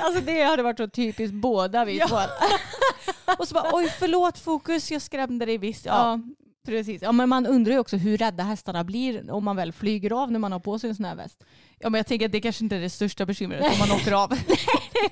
[0.01, 2.07] Alltså det hade varit så typiskt båda vi Ja.
[2.07, 2.17] två.
[3.39, 5.85] Och så bara oj förlåt fokus jag skrämde dig visst.
[5.85, 5.93] Ja.
[5.93, 6.19] Ja,
[6.65, 7.01] precis.
[7.01, 10.31] Ja, men man undrar ju också hur rädda hästarna blir om man väl flyger av
[10.31, 11.43] när man har på sig en sån här väst.
[11.83, 14.11] Ja men jag tänker att det kanske inte är det största bekymret om man åker
[14.11, 14.29] av.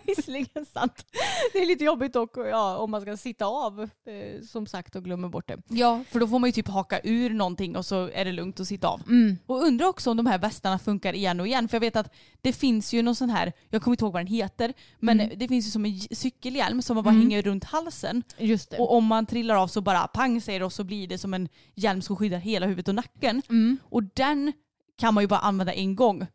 [0.05, 1.05] Visserligen sant.
[1.53, 5.03] Det är lite jobbigt dock ja, om man ska sitta av eh, som sagt och
[5.03, 5.57] glömmer bort det.
[5.67, 8.60] Ja, för då får man ju typ haka ur någonting och så är det lugnt
[8.60, 9.01] att sitta av.
[9.07, 9.38] Mm.
[9.45, 11.67] Och undrar också om de här västarna funkar igen och igen.
[11.67, 14.19] För jag vet att det finns ju någon sån här, jag kommer inte ihåg vad
[14.21, 15.39] den heter, men Mm.
[15.39, 18.23] det finns ju som en cykelhjälm som man bara hänger runt halsen.
[18.38, 18.77] Just det.
[18.77, 21.34] Och om man trillar av så bara pang säger det och så blir det som
[21.34, 23.41] en hjälm som skyddar hela huvudet och nacken.
[23.49, 23.77] Mm.
[23.89, 24.53] Och den
[24.97, 26.27] kan man ju bara använda en gång.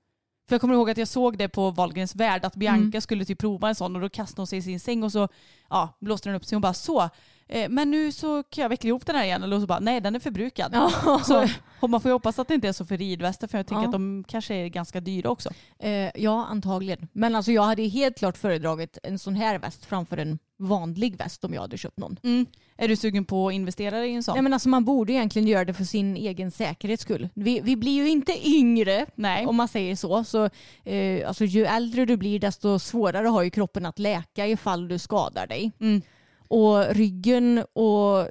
[0.49, 3.01] För jag kommer ihåg att jag såg det på Wahlgrens värld att Bianca Mm.
[3.01, 5.29] skulle typ prova en sån och då kastade hon sig i sin säng och så
[5.71, 7.09] ja, blåste den upp sig hon bara så.
[7.49, 9.43] Eh, men nu så kan jag veckla ihop den här igen.
[9.43, 10.71] Eller så bara nej den är förbrukad.
[10.75, 11.21] Ja.
[11.25, 11.47] Så
[11.81, 13.81] och man får ju hoppas att det inte är så för ridvästar för jag tycker
[13.81, 13.85] Ja.
[13.87, 15.51] att de kanske är ganska dyra också.
[15.79, 17.09] Eh, ja, antagligen.
[17.13, 21.45] Men alltså jag hade helt klart föredragit en sån här väst framför en vanlig väst
[21.45, 22.17] om jag hade köpt någon.
[22.23, 22.47] Mm.
[22.77, 24.35] Är du sugen på att investera i en sån?
[24.35, 27.29] Nej, men alltså man borde egentligen göra det för sin egen säkerhets skull.
[27.35, 29.47] Vi, vi blir ju inte yngre Nej.
[29.47, 30.25] om man säger så.
[30.25, 30.51] så
[30.85, 34.99] eh, alltså, ju äldre du blir desto svårare har ju kroppen att läka ifall du
[34.99, 35.73] skadar dig.
[35.81, 36.03] Mm.
[36.49, 38.29] Och ryggen och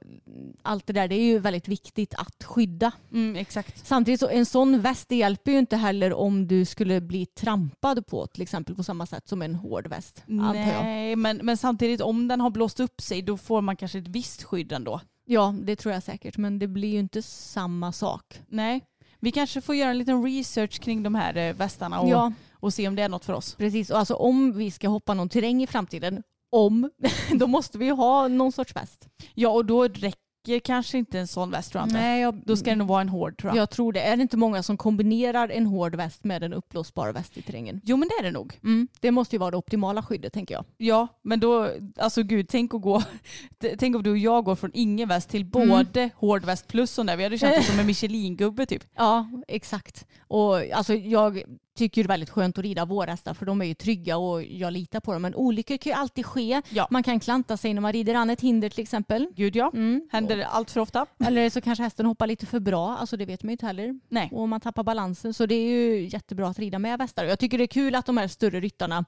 [0.62, 2.91] allt det där det är ju väldigt viktigt att skydda.
[3.12, 3.88] Mm, exakt.
[3.88, 8.08] Samtidigt så en sån väst det hjälper ju inte heller om du skulle bli trampad
[8.08, 10.23] på till exempel på samma sätt som en hård väst.
[10.25, 14.08] Nej, men, men samtidigt om den har blåst upp sig då får man kanske ett
[14.08, 15.01] visst skydd ändå.
[15.25, 18.41] Ja det tror jag säkert men det blir ju inte samma sak.
[18.47, 18.82] Nej.
[19.19, 22.73] Vi kanske får göra en liten research kring de här eh, västarna och, Ja och
[22.73, 23.56] se om det är något för oss.
[23.56, 26.23] precis och alltså om vi ska hoppa någon terräng i framtiden
[26.56, 26.89] om
[27.32, 29.08] då måste vi ju ha någon sorts väst.
[29.34, 32.00] Ja och då räcker kanske inte en sån väst tror jag inte.
[32.00, 33.62] Nej, jag, Då ska det nog vara en hård tror jag.
[33.62, 34.02] jag tror det.
[34.02, 37.82] Är det inte många som kombinerar en hård väst med en uppblåsbar väst i terrängen?
[37.84, 38.60] Jo men det är det nog.
[38.63, 38.88] Mm.
[39.02, 40.65] Det måste ju vara det optimala skyddet tänker jag.
[40.78, 43.04] Ja men då, alltså gud tänk att gå,
[43.78, 47.06] tänk om du och jag går från ingen väst till både hård väst plus sån
[47.06, 47.18] där.
[47.18, 48.84] Vi hade känt oss som en Michelin-gubbe typ.
[48.96, 50.06] Ja, exakt.
[50.28, 51.44] Och alltså, jag
[51.76, 54.74] tycker det är väldigt skönt att rida vårhästar för de är ju trygga och jag
[54.74, 55.22] litar på dem.
[55.22, 56.62] Men olyckor kan ju alltid ske.
[56.70, 56.88] Ja.
[56.92, 59.28] Man kan klanta sig när man rider an ett hinder till exempel.
[59.36, 59.72] Gud ja.
[59.74, 60.08] Mm.
[60.12, 61.06] Händer det allt för ofta?
[61.26, 64.00] Eller så kanske hästen hoppar lite för bra, alltså det vet man ju inte heller.
[64.10, 64.30] Nej.
[64.34, 67.26] Och man tappar balansen så det är ju jättebra att rida med västar.
[67.26, 69.06] Och Jag tycker det är kul att de här större ryttarna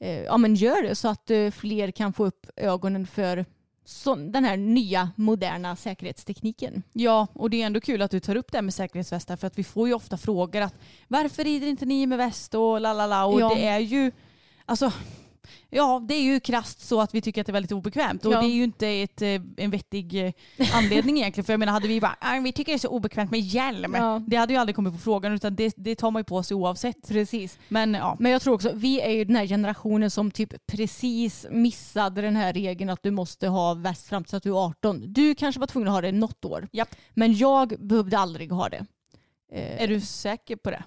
[0.00, 3.44] eh, ja, men gör det så att eh, fler kan få upp ögonen för
[3.84, 6.82] så, den här nya moderna säkerhetstekniken.
[6.92, 9.46] Ja, och det är ändå kul att du tar upp det här med säkerhetsvästar för
[9.46, 10.74] att vi får ju ofta frågor att
[11.08, 13.52] varför rider inte ni med väst och la la la och Ja.
[13.54, 14.12] det är ju
[14.66, 14.92] alltså
[15.70, 18.32] Ja, det är ju krasst så att vi tycker att det är väldigt obekvämt och
[18.32, 18.40] Ja.
[18.40, 20.32] det är ju inte ett, eh, en vettig eh,
[20.76, 21.44] anledning egentligen.
[21.44, 23.94] För jag menar, hade vi bara "Ah, vi tycker det är så obekvämt med hjälm.
[23.94, 24.22] Ja.
[24.26, 26.54] Det hade ju aldrig kommit på frågan utan det, det tar man ju på sig
[26.54, 27.08] oavsett.
[27.08, 27.58] Precis.
[27.68, 31.46] Men ja, Men jag tror också, vi är ju den här generationen som typ precis
[31.50, 35.12] missade den här regeln att du måste ha väst fram tills att du är 18.
[35.12, 36.68] Du kanske var tvungen att ha det något år.
[36.72, 36.94] Japp.
[37.14, 38.86] Men jag behövde aldrig ha det.
[39.52, 40.84] Eh, är du säker på det?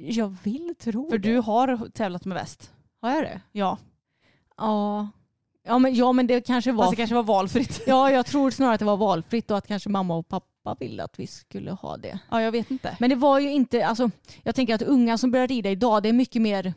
[0.00, 1.28] Jag vill tro För det.
[1.28, 2.70] du har tävlat med väst.
[3.00, 3.40] Har jag det?
[3.52, 3.78] Ja,
[4.56, 5.08] Ja.
[5.64, 6.84] Ja men, ja men det kanske var...
[6.84, 7.80] fast det kanske var valfritt.
[7.86, 11.04] Ja jag tror snarare att det var valfritt och att kanske mamma och pappa ville
[11.04, 12.18] att vi skulle ha det.
[12.30, 12.96] Ja, jag vet inte.
[13.00, 14.10] Men det var ju inte, alltså
[14.42, 16.74] jag tänker att unga som börjar rida idag det är mycket mer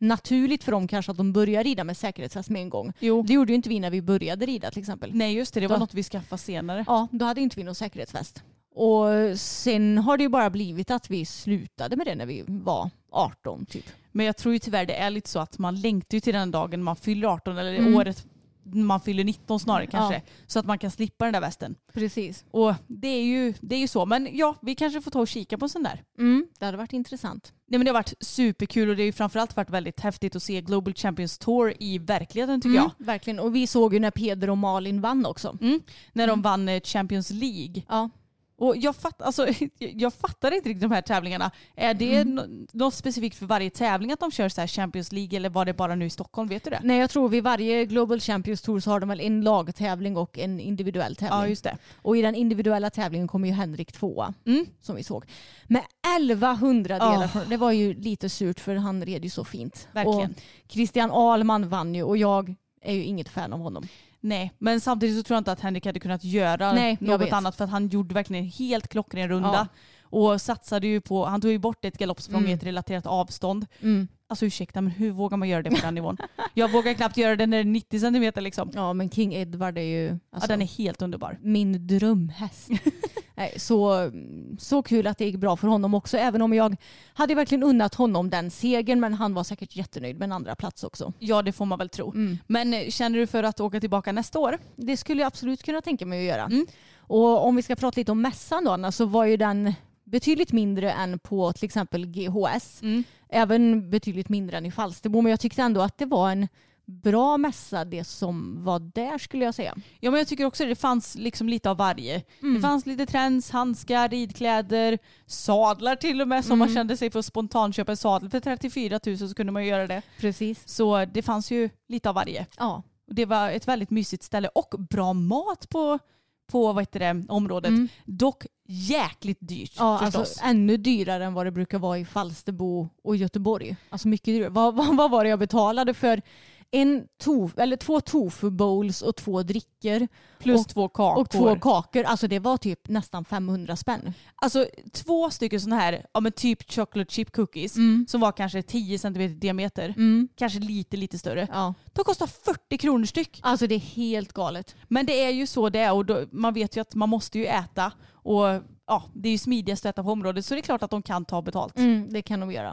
[0.00, 2.92] naturligt för dem kanske att de börjar rida med säkerhetsväst med en gång.
[3.00, 3.22] Jo.
[3.22, 5.10] Det gjorde ju inte vi när vi började rida till exempel.
[5.14, 5.80] Nej just det, det var Ja.
[5.80, 6.84] något vi skaffade senare.
[6.86, 8.42] Ja, då hade inte vi någon säkerhetsväst.
[8.74, 9.06] Och
[9.38, 13.66] sen har det ju bara blivit att vi slutade med det när vi var 18
[13.66, 13.84] typ.
[14.18, 16.50] Men jag tror ju tyvärr det är lite så att man längtar ju till den
[16.50, 17.94] dagen man fyller 18 eller Mm.
[17.96, 18.26] året
[18.62, 20.14] man fyller 19 snarare kanske.
[20.14, 20.20] Ja.
[20.46, 21.74] Så att man kan slippa den där västen.
[21.92, 22.44] Precis.
[22.50, 24.06] Och det är, ju, det är ju så.
[24.06, 26.02] Men ja, vi kanske får ta och kika på en sån där.
[26.18, 27.52] Mm, det hade varit intressant.
[27.68, 30.42] Nej, men det har varit superkul och det har ju framförallt varit väldigt häftigt att
[30.42, 32.90] se Global Champions Tour i verkligheten tycker jag.
[32.98, 33.38] Verkligen.
[33.40, 35.58] Och vi såg ju när Peder och Malin vann också.
[35.60, 35.80] Mm.
[36.12, 37.82] När de vann eh, Champions League.
[37.88, 38.10] Ja.
[38.60, 39.46] Och jag, fatt, alltså,
[39.78, 41.50] jag fattar inte riktigt de här tävlingarna.
[41.76, 42.34] Är det Mm.
[42.34, 45.64] nå- något specifikt för varje tävling att de kör så här Champions League eller var
[45.64, 46.48] det bara nu i Stockholm?
[46.48, 46.80] Vet du det?
[46.82, 50.38] Nej, jag tror vid varje Global Champions Tour så har de väl en lagtävling och
[50.38, 51.38] en individuell tävling.
[51.40, 51.76] Ja, just det.
[52.02, 54.66] Och i den individuella tävlingen kommer ju Henrik tvåa Mm.
[54.80, 55.24] som vi såg.
[55.66, 55.82] Med
[56.16, 57.28] 1100 delar.
[57.28, 59.88] Från, det var ju lite surt för han red ju så fint.
[59.92, 60.30] Verkligen.
[60.30, 60.36] Och
[60.72, 63.86] Christian Ahlman vann ju och jag är ju inget fan av honom.
[64.20, 67.56] Nej, men samtidigt så tror jag inte att Henrik hade kunnat göra Nej, något annat
[67.56, 69.48] för att han gjorde verkligen en helt klockren runda.
[69.52, 69.66] Ja.
[70.10, 72.50] Och satsade ju på, han tog ju bort ett galoppsprång Mm.
[72.50, 73.66] i ett relaterat avstånd.
[73.80, 74.08] Mm.
[74.28, 76.16] Alltså ursäkta men hur vågar man göra det på den nivån?
[76.54, 78.70] Jag vågar knappt göra det när det är 90 centimeter liksom.
[78.74, 81.38] Ja men King Edward är ju Ja, alltså, den är helt underbar.
[81.42, 82.68] min drömhäst.
[83.38, 84.10] Nej, så,
[84.58, 86.16] så kul att det gick bra för honom också.
[86.16, 86.76] Även om jag
[87.14, 90.84] hade verkligen unnat honom den segern men han var säkert jättenöjd med en andra plats
[90.84, 91.12] också.
[91.18, 92.10] Ja det får man väl tro.
[92.10, 92.38] Mm.
[92.46, 94.58] Men eh, känner du för att åka tillbaka nästa år?
[94.76, 96.44] Det skulle jag absolut kunna tänka mig att göra.
[96.44, 96.66] Mm.
[96.96, 99.74] Och om vi ska prata lite om mässan då, Anna, så var ju den
[100.04, 102.82] betydligt mindre än på till exempel GHS.
[102.82, 103.04] Mm.
[103.28, 105.20] Även betydligt mindre än i Falsterbo.
[105.20, 106.48] Men jag tyckte ändå att det var en
[106.90, 109.74] bra mässa det som var där skulle jag säga.
[110.00, 112.22] Ja men jag tycker också det fanns liksom lite av varje.
[112.42, 112.54] Mm.
[112.54, 116.76] Det fanns lite trends, handskar, ridkläder, sadlar till och med som man Mm.
[116.76, 119.86] kände sig för att spontanköpa en sadel för 34 000 så kunde man ju göra
[119.86, 120.02] det.
[120.20, 120.68] Precis.
[120.68, 122.46] Så det fanns ju lite av varje.
[122.58, 122.82] Ja.
[123.10, 125.98] Det var ett väldigt mysigt ställe och bra mat på,
[126.46, 127.68] på vad heter det, området.
[127.68, 127.88] Mm.
[128.04, 130.16] Dock jäkligt dyrt Ja, förstås.
[130.20, 133.76] alltså ännu dyrare än vad det brukar vara i Falsterbo och Göteborg.
[133.90, 134.48] Alltså mycket dyrare.
[134.50, 136.22] Vad, vad, vad var det jag betalade för
[136.70, 141.20] en tof, eller två tofu bowls och två drickor Plus och, två kakor.
[141.20, 142.02] och två kakor.
[142.04, 144.12] Alltså det var typ nästan 500 spänn.
[144.34, 148.06] Alltså två stycken sådana här, ja men typ chocolate chip cookies Mm.
[148.08, 149.88] som var kanske 10 cm diameter.
[149.96, 150.28] Mm.
[150.36, 151.48] Kanske lite lite större.
[151.52, 151.74] Ja.
[151.92, 153.40] De kostar 40 kronor styck.
[153.42, 154.76] Alltså det är helt galet.
[154.88, 157.38] Men det är ju så det är och då, man vet ju att man måste
[157.38, 157.92] ju äta.
[158.12, 158.44] Och
[158.86, 161.02] ja, det är ju smidigast att äta på området så det är klart att de
[161.02, 161.78] kan ta betalt.
[161.78, 162.72] Mm, det kan de göra.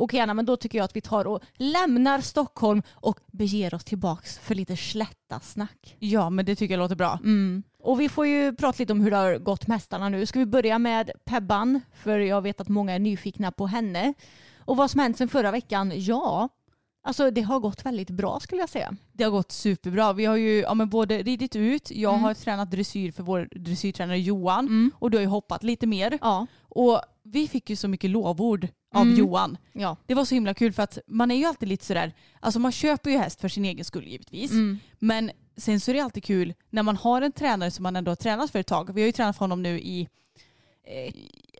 [0.00, 3.84] Okej Anna, men då tycker jag att vi tar och lämnar Stockholm och beger oss
[3.84, 5.96] tillbaks för lite slätta snack.
[5.98, 7.18] Ja men det tycker jag låter bra.
[7.24, 7.62] Mm.
[7.82, 10.26] Och vi får ju prata lite om hur det har gått med hästarna nu.
[10.26, 11.80] Ska vi börja med Pebban?
[11.94, 14.14] För jag vet att många är nyfikna på henne.
[14.58, 15.92] Och vad som hänt sen förra veckan?
[15.96, 16.48] Ja,
[17.02, 18.96] alltså det har gått väldigt bra skulle jag säga.
[19.12, 20.12] Det har gått superbra.
[20.12, 22.22] Vi har ju ja, men både ridit ut, jag Mm.
[22.24, 26.18] har tränat dressyr för vår dressyrtränare Johan och du har ju hoppat lite mer.
[26.20, 26.46] Ja.
[26.68, 29.18] Och vi fick ju så mycket lovord av Mm.
[29.18, 29.56] Johan.
[29.72, 29.96] Ja.
[30.06, 32.72] Det var så himla kul för att man är ju alltid lite sådär, alltså man
[32.72, 34.50] köper ju häst för sin egen skull givetvis.
[34.50, 34.78] Mm.
[34.98, 38.10] Men sen så är det alltid kul när man har en tränare som man ändå
[38.10, 38.94] har tränat för ett tag.
[38.94, 40.08] Vi har ju tränat för honom nu i
[40.84, 41.14] eh,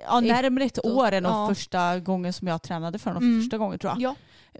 [0.06, 1.48] ja, närmare ett år än ja.
[1.48, 3.38] första gången som jag tränade för honom Mm.
[3.38, 4.00] för första gången tror jag.
[4.02, 4.14] Ja.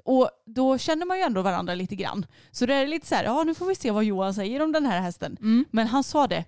[0.05, 2.27] Och då känner man ju ändå varandra lite grann.
[2.51, 4.73] Så det är lite så här, ja nu får vi se vad Johan säger om
[4.73, 5.37] den här hästen.
[5.41, 5.65] Mm.
[5.71, 6.45] Men han sa det,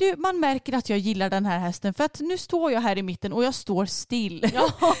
[0.00, 2.98] du man märker att jag gillar den här hästen för att nu står jag här
[2.98, 4.50] i mitten och jag står still.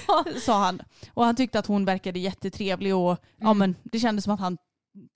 [0.40, 0.82] sa han.
[1.14, 3.58] Och han tyckte att hon verkade jättetrevlig och ja, Mm.
[3.58, 4.58] men det kändes som att han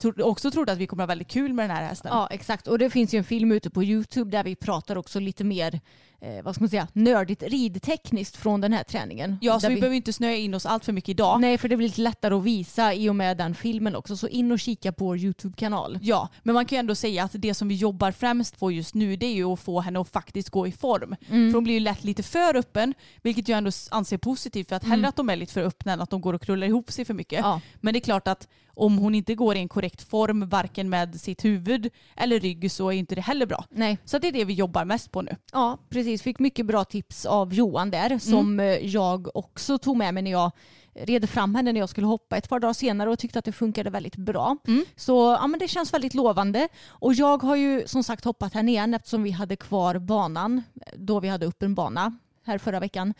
[0.01, 2.11] tro- också trodde att vi kommer ha väldigt kul med den här hästen.
[2.13, 2.67] Ja, exakt.
[2.67, 5.79] Och det finns ju en film ute på YouTube där vi pratar också lite mer,
[6.25, 9.37] eh, vad ska man säga, nördigt ridtekniskt från den här träningen.
[9.41, 11.41] Ja, så Där vi, behöver inte snöa in oss allt för mycket idag.
[11.41, 14.17] Nej, för det blir lite lättare att visa i och med den filmen också.
[14.17, 15.99] Så in och kika på vår YouTube-kanal.
[16.01, 18.93] Ja, men man kan ju ändå säga att det som vi jobbar främst på just
[18.93, 21.15] nu det är ju att få henne att faktiskt gå i form.
[21.29, 21.51] Mm.
[21.51, 24.83] För hon blir ju lätt lite för öppen, vilket jag ändå anser positivt för att
[24.83, 27.05] hellre att de är lite för öppna än att de går och krullar ihop sig
[27.05, 27.39] för mycket.
[27.39, 27.61] Ja.
[27.75, 31.21] Men det är klart att om hon inte går i en korrekt form, varken med
[31.21, 33.65] sitt huvud eller rygg, så är inte det heller bra.
[33.69, 33.97] Nej.
[34.05, 35.35] Så det är det vi jobbar mest på nu.
[35.51, 36.14] Ja, precis.
[36.21, 40.31] Fick mycket bra tips av Johan där som eh, jag också tog med mig när
[40.31, 40.51] jag
[40.93, 43.51] red fram henne när jag skulle hoppa ett par dagar senare och tyckte att det
[43.51, 44.57] funkade väldigt bra.
[44.95, 46.67] Så ja, men det känns väldigt lovande.
[46.87, 50.63] Och jag har ju som sagt hoppat henne igen eftersom vi hade kvar banan
[50.95, 53.13] då vi hade upp en bana här förra veckan.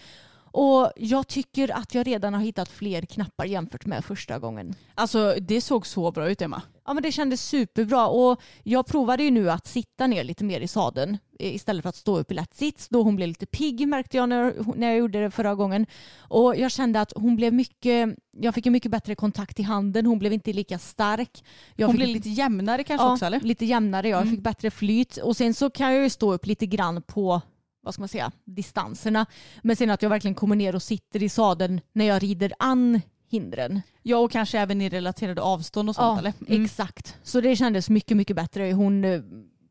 [0.57, 4.75] Och jag tycker att jag redan har hittat fler knappar jämfört med första gången.
[4.95, 6.61] Alltså det såg så bra ut Emma.
[6.85, 10.59] Ja men det kändes superbra och jag provade ju nu att sitta ner lite mer
[10.59, 13.87] i sadeln istället för att stå upp i lätt sits då hon blev lite pigg
[13.87, 15.85] märkte jag när, när jag gjorde det förra gången.
[16.19, 20.05] Och jag kände att hon blev mycket, jag fick en mycket bättre kontakt i handen,
[20.05, 21.43] hon blev inte lika stark.
[21.75, 23.39] Jag Hon fick, blev lite jämnare kanske ja, också eller?
[23.39, 24.31] lite jämnare, jag Mm.
[24.35, 27.41] fick bättre flyt och sen så kan jag ju stå upp lite grann på
[27.85, 29.25] vad ska man säga, distanserna.
[29.63, 33.01] Men sen att jag verkligen kommer ner och sitter i sadeln när jag rider an
[33.27, 33.81] hindren.
[34.03, 36.33] Ja och kanske även i relaterade avstånd och sånt Ja, eller?
[36.47, 36.63] Mm.
[36.65, 37.15] exakt.
[37.23, 38.71] Så det kändes mycket, mycket bättre.
[38.73, 39.21] Hon eh,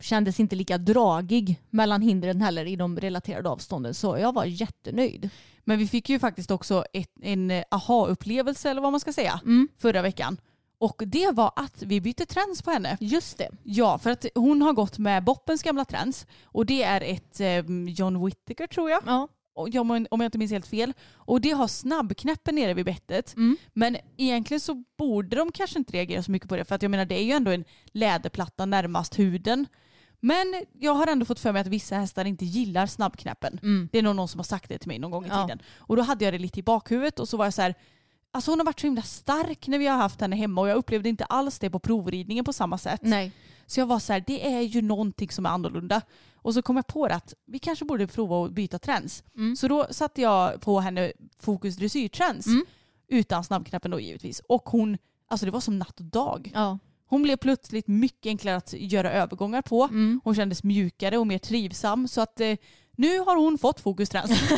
[0.01, 3.95] kändes inte lika dragig mellan hindren heller i de relaterade avstånden.
[3.95, 5.31] Så jag var jättenöjd.
[5.65, 9.69] Men vi fick ju faktiskt också ett, en aha-upplevelse eller vad man ska säga Mm.
[9.79, 10.37] förra veckan.
[10.79, 12.97] Och det var att vi bytte träns på henne.
[13.01, 13.49] Just det.
[13.63, 17.59] Ja, för att hon har gått med Boppens gamla träns och det är ett eh,
[17.89, 19.03] John Whittaker tror jag.
[19.07, 19.29] Ja.
[19.57, 20.93] Om jag inte minns helt fel.
[21.15, 23.37] Och det har snabbknäppen nere vid bettet.
[23.37, 23.57] Mm.
[23.73, 26.65] Men egentligen så borde de kanske inte reagera så mycket på det.
[26.65, 29.67] För att jag menar det är ju ändå en läderplatta närmast huden.
[30.21, 33.59] Men jag har ändå fått för mig att vissa hästar inte gillar snabbknäppen.
[33.63, 33.89] Mm.
[33.93, 35.43] Det är nog någon som har sagt det till mig någon gång i Ja.
[35.43, 35.63] tiden.
[35.77, 37.75] Och då hade jag det lite i bakhuvudet och så var jag så här,
[38.35, 40.77] alltså hon har varit så himla stark när vi har haft henne hemma och jag
[40.77, 43.01] upplevde inte alls det på provridningen på samma sätt.
[43.03, 43.33] Nej.
[43.67, 46.03] Så jag var så här, det är ju någonting som är annorlunda.
[46.35, 49.25] Och så kom jag på det att vi kanske borde prova att byta träns.
[49.37, 49.57] Mm.
[49.57, 52.47] Så då satte jag på henne fokus dressyrträns.
[52.47, 52.65] Mm.
[53.09, 54.41] Utan snabbknappen då givetvis.
[54.49, 56.51] Och hon, alltså det var som natt och dag.
[56.55, 56.79] Ja.
[57.07, 59.83] Hon blev plötsligt mycket enklare att göra övergångar på.
[59.83, 60.21] Mm.
[60.25, 62.09] Hon kändes mjukare och mer trivsam.
[62.09, 62.57] Så att eh,
[62.97, 64.31] nu har hon fått fokusträns.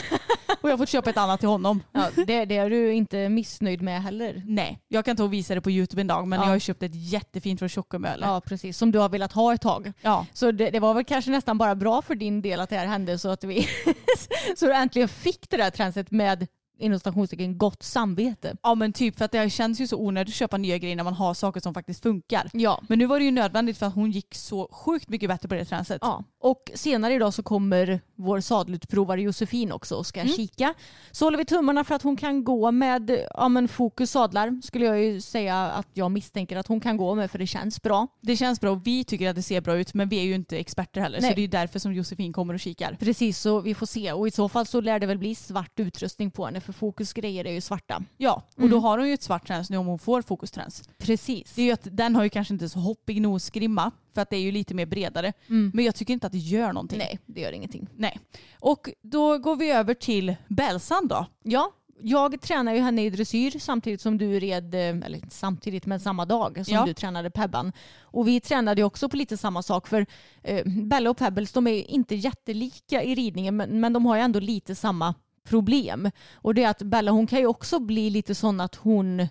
[0.61, 1.83] och jag har fått köpa ett annat till honom.
[1.93, 4.43] Ja, det, det är du inte missnöjd med heller.
[4.47, 6.45] Nej, jag kan ta och visa det på YouTube en dag men Ja.
[6.47, 8.27] jag har köpt ett jättefint från Tjockumöle.
[8.27, 8.79] Ja, precis.
[8.79, 9.93] Som du har velat ha ett tag.
[10.03, 10.27] Ja.
[10.33, 12.87] Så det, det var väl kanske nästan bara bra för din del att det här
[12.87, 13.69] hände så att vi
[14.57, 16.47] så du äntligen fick det där tränset med
[16.79, 18.57] inom stationstecken gott samvete.
[18.63, 21.05] ja men typ för att det känns ju så onödigt att köpa nya grejer när
[21.05, 22.51] man har saker som faktiskt funkar.
[22.53, 22.83] Ja.
[22.89, 25.55] Men nu var det ju nödvändigt för att hon gick så sjukt mycket bättre på
[25.55, 25.99] det tränset.
[26.01, 30.75] Ja, och senare idag så kommer vår sadelutprovare Josefin också och ska kika.
[31.11, 34.85] Så håller vi tummarna för att hon kan gå med ja, men fokus sadlar skulle
[34.85, 38.09] jag ju säga att jag misstänker att hon kan gå med för det känns bra.
[38.21, 40.35] Det känns bra och vi tycker att det ser bra ut men vi är ju
[40.35, 41.31] inte experter heller Nej.
[41.31, 42.97] så det är ju därför som Josefin kommer och kikar.
[43.01, 45.81] Precis så vi får se och i så fall så lär det väl bli svart
[45.81, 48.05] utrustning på henne för fokusgrejer är ju svarta.
[48.17, 50.89] Ja, och då har hon ju ett svart träns nu om hon får fokusträns.
[50.99, 51.53] Precis.
[51.55, 54.37] Det är ju att den har ju kanske inte så hoppig nosgrimma för att det
[54.37, 55.33] är ju lite mer bredare.
[55.47, 56.99] Men jag tycker inte att det gör någonting.
[56.99, 57.89] Nej, det gör ingenting.
[57.97, 58.21] Nej.
[58.61, 61.27] Och då går vi över till Belsan då.
[61.43, 66.01] Ja, jag tränar ju henne i dressyr samtidigt som du red, eh, eller samtidigt men
[66.01, 66.85] samma dag som Ja.
[66.87, 67.73] du tränade Pebban.
[68.01, 70.07] Och vi tränade ju också på lite samma sak för
[70.43, 74.23] eh, Bella och Pebbles de är inte jättelika i ridningen men, men de har ju
[74.23, 75.15] ändå lite samma
[75.47, 76.11] problem.
[76.35, 79.27] Och det är att Bella hon kan ju också bli lite sån att hon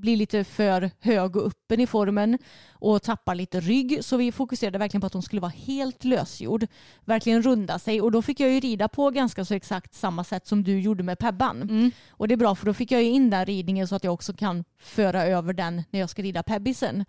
[0.00, 2.38] blir lite för hög och öppen i formen
[2.72, 4.04] och tappar lite rygg.
[4.04, 6.66] Så vi fokuserade verkligen på att hon skulle vara helt lösgjord.
[7.04, 10.46] Verkligen runda sig och då fick jag ju rida på ganska så exakt samma sätt
[10.46, 11.92] som du gjorde med Pebban.
[12.10, 14.14] Och det är bra för då fick jag ju in den ridningen så att jag
[14.14, 17.04] också kan föra över den när jag ska rida Pebbisen.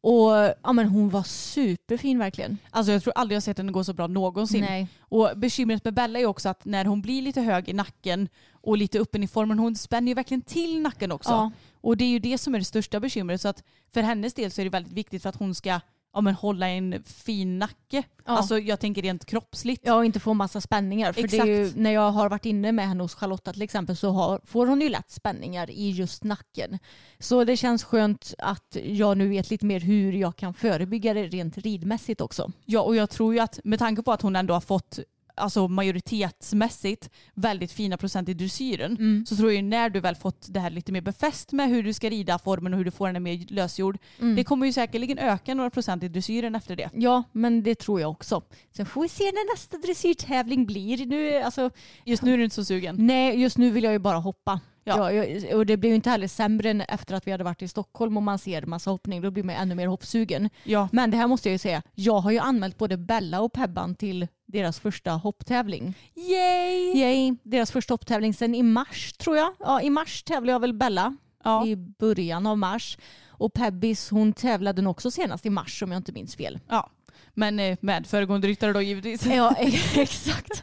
[0.00, 0.30] Och
[0.62, 2.58] ja, men hon var superfin verkligen.
[2.70, 4.60] Alltså jag tror aldrig jag sett henne gå så bra någonsin.
[4.60, 4.88] Nej.
[5.00, 8.78] Och bekymret med Bella är också att när hon blir lite hög i nacken och
[8.78, 11.30] lite öppen i formen, hon spänner ju verkligen till nacken också.
[11.30, 11.50] Ja.
[11.80, 13.40] Och det är ju det som är det största bekymret.
[13.40, 13.62] Så att
[13.94, 15.80] för hennes del så är det väldigt viktigt för att hon ska
[16.18, 18.02] ja, men hålla en fin nacke.
[18.24, 18.32] Ja.
[18.32, 19.82] Alltså jag tänker rent kroppsligt.
[19.86, 21.12] Ja, och inte få massa spänningar.
[21.12, 21.76] För är ju, Exakt.
[21.76, 24.80] när jag har varit inne med henne hos Charlotta till exempel så har, får hon
[24.80, 26.78] ju lätt spänningar i just nacken.
[27.18, 31.26] Så det känns skönt att jag nu vet lite mer hur jag kan förebygga det
[31.26, 32.52] rent ridmässigt också.
[32.64, 34.98] Ja och jag tror ju att med tanke på att hon ändå har fått
[35.38, 39.26] alltså majoritetsmässigt väldigt fina procent i dressyren Mm.
[39.26, 41.92] så tror jag när du väl fått det här lite mer befäst med hur du
[41.92, 43.98] ska rida formen och hur du får henne mer lösgjord.
[44.20, 44.36] Mm.
[44.36, 46.90] Det kommer ju säkerligen öka några procent i dressyren efter det.
[46.94, 48.42] Ja, men det tror jag också.
[48.76, 51.06] Sen får vi se när nästa dressyrtävling blir.
[51.06, 51.70] Nu, alltså,
[52.04, 52.96] Just nu är du inte så sugen.
[52.98, 54.60] nej, just nu vill jag ju bara hoppa.
[54.96, 55.12] Ja.
[55.12, 55.56] Ja.
[55.56, 58.22] och det blev inte heller sämre än efter att vi hade varit i Stockholm och
[58.22, 59.22] man ser massa hoppning.
[59.22, 60.50] Då blir man ännu mer hoppsugen.
[60.64, 60.88] Ja.
[60.92, 61.82] Men det här måste jag ju säga.
[61.94, 65.94] Jag har ju anmält både Bella och Pebban till deras första hopptävling.
[66.14, 66.96] Yay!
[66.96, 67.36] Yay.
[67.42, 69.54] Deras första hopptävling sen i mars tror jag.
[69.58, 71.16] Ja, I mars tävlade jag väl Bella.
[71.44, 71.66] Ja.
[71.66, 72.98] I början av mars.
[73.28, 76.58] Och Pebbis hon tävlade nog också senast i mars om jag inte minns fel.
[76.68, 76.90] ja.
[77.34, 79.26] Men eh, med föregående ryttare då givetvis.
[79.26, 79.54] Ja,
[79.94, 80.62] exakt.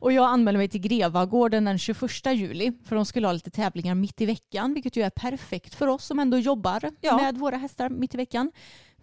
[0.00, 3.94] Och jag anmälde mig till Grevagården den 21 juli för de skulle ha lite tävlingar
[3.94, 7.16] mitt i veckan vilket ju är perfekt för oss som ändå jobbar Ja.
[7.16, 8.52] med våra hästar mitt i veckan.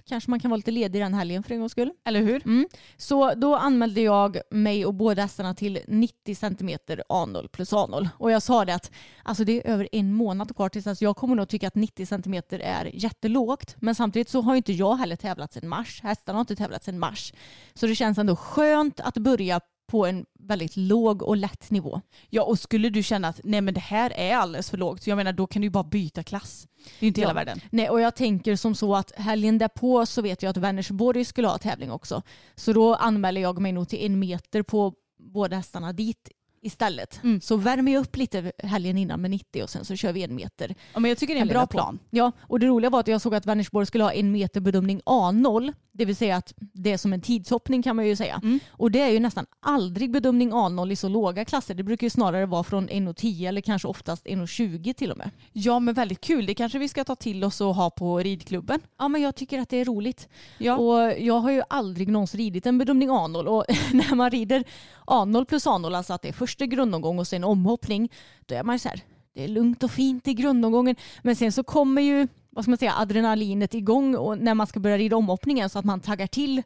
[0.10, 1.92] Kanske man kan vara lite ledig den helgen för en gångs skull.
[2.06, 2.46] Eller hur?
[2.46, 2.68] Mm.
[2.98, 6.70] Så då anmälde jag mig och båda hästarna till 90 cm
[7.10, 8.10] A0 plus A0.
[8.18, 8.92] Och jag sa det att
[9.24, 12.06] alltså det är över en månad kvar tills alltså jag kommer nog tycka att 90
[12.06, 13.76] cm är jättelågt.
[13.80, 16.02] Men samtidigt så har inte jag heller tävlat sedan mars.
[16.04, 17.34] Hästarna har inte tävlat sedan mars.
[17.74, 22.02] Så det känns ändå skönt att börja på en väldigt låg och lätt nivå.
[22.30, 25.16] Ja och skulle du känna att nej men det här är alldeles för lågt, jag
[25.16, 26.68] menar då kan du ju bara byta klass.
[26.78, 27.36] Det är ju inte hela Ja.
[27.36, 27.62] världen.
[27.72, 31.48] Nej, och jag tänker som så att helgen därpå så vet jag att Vänersborg skulle
[31.48, 32.22] ha tävling också.
[32.56, 36.30] Så då anmäler jag mig nog till en meter på båda hästarna dit
[36.62, 37.24] istället.
[37.24, 37.42] Mm.
[37.42, 40.36] Så värmer jag upp lite helgen innan med 90 och sen så kör vi en
[40.36, 40.76] meter.
[40.94, 42.00] Ja, men jag tycker det är en bra plan.
[42.10, 45.02] Ja, och det roliga var att jag såg att Vänersborg skulle ha en meter bedömning
[45.06, 45.74] A0.
[45.92, 48.40] Det vill säga att det är som en tidshoppning kan man ju säga.
[48.44, 48.60] Mm.
[48.72, 51.74] Och det är ju nästan aldrig bedömning A0 i så låga klasser.
[51.74, 55.32] Det brukar ju snarare vara från 1,10 eller kanske oftast 1,20 till och med.
[55.54, 56.46] Ja men väldigt kul.
[56.46, 58.82] Det kanske vi ska ta till oss och ha på ridklubben.
[58.98, 60.30] Ja men jag tycker att det är roligt.
[60.58, 60.78] Ja.
[60.78, 64.64] Och jag har ju aldrig någonsin ridit en bedömning A0 och när man rider
[65.06, 68.12] A0 plus A0, alltså att det är första grundomgång och sen omhoppning,
[68.46, 69.02] då är man ju så här,
[69.34, 70.96] det är lugnt och fint i grundomgången.
[71.22, 74.80] Men sen så kommer ju, vad ska man säga, adrenalinet igång och när man ska
[74.80, 76.64] börja rida omhoppningen så att man taggar till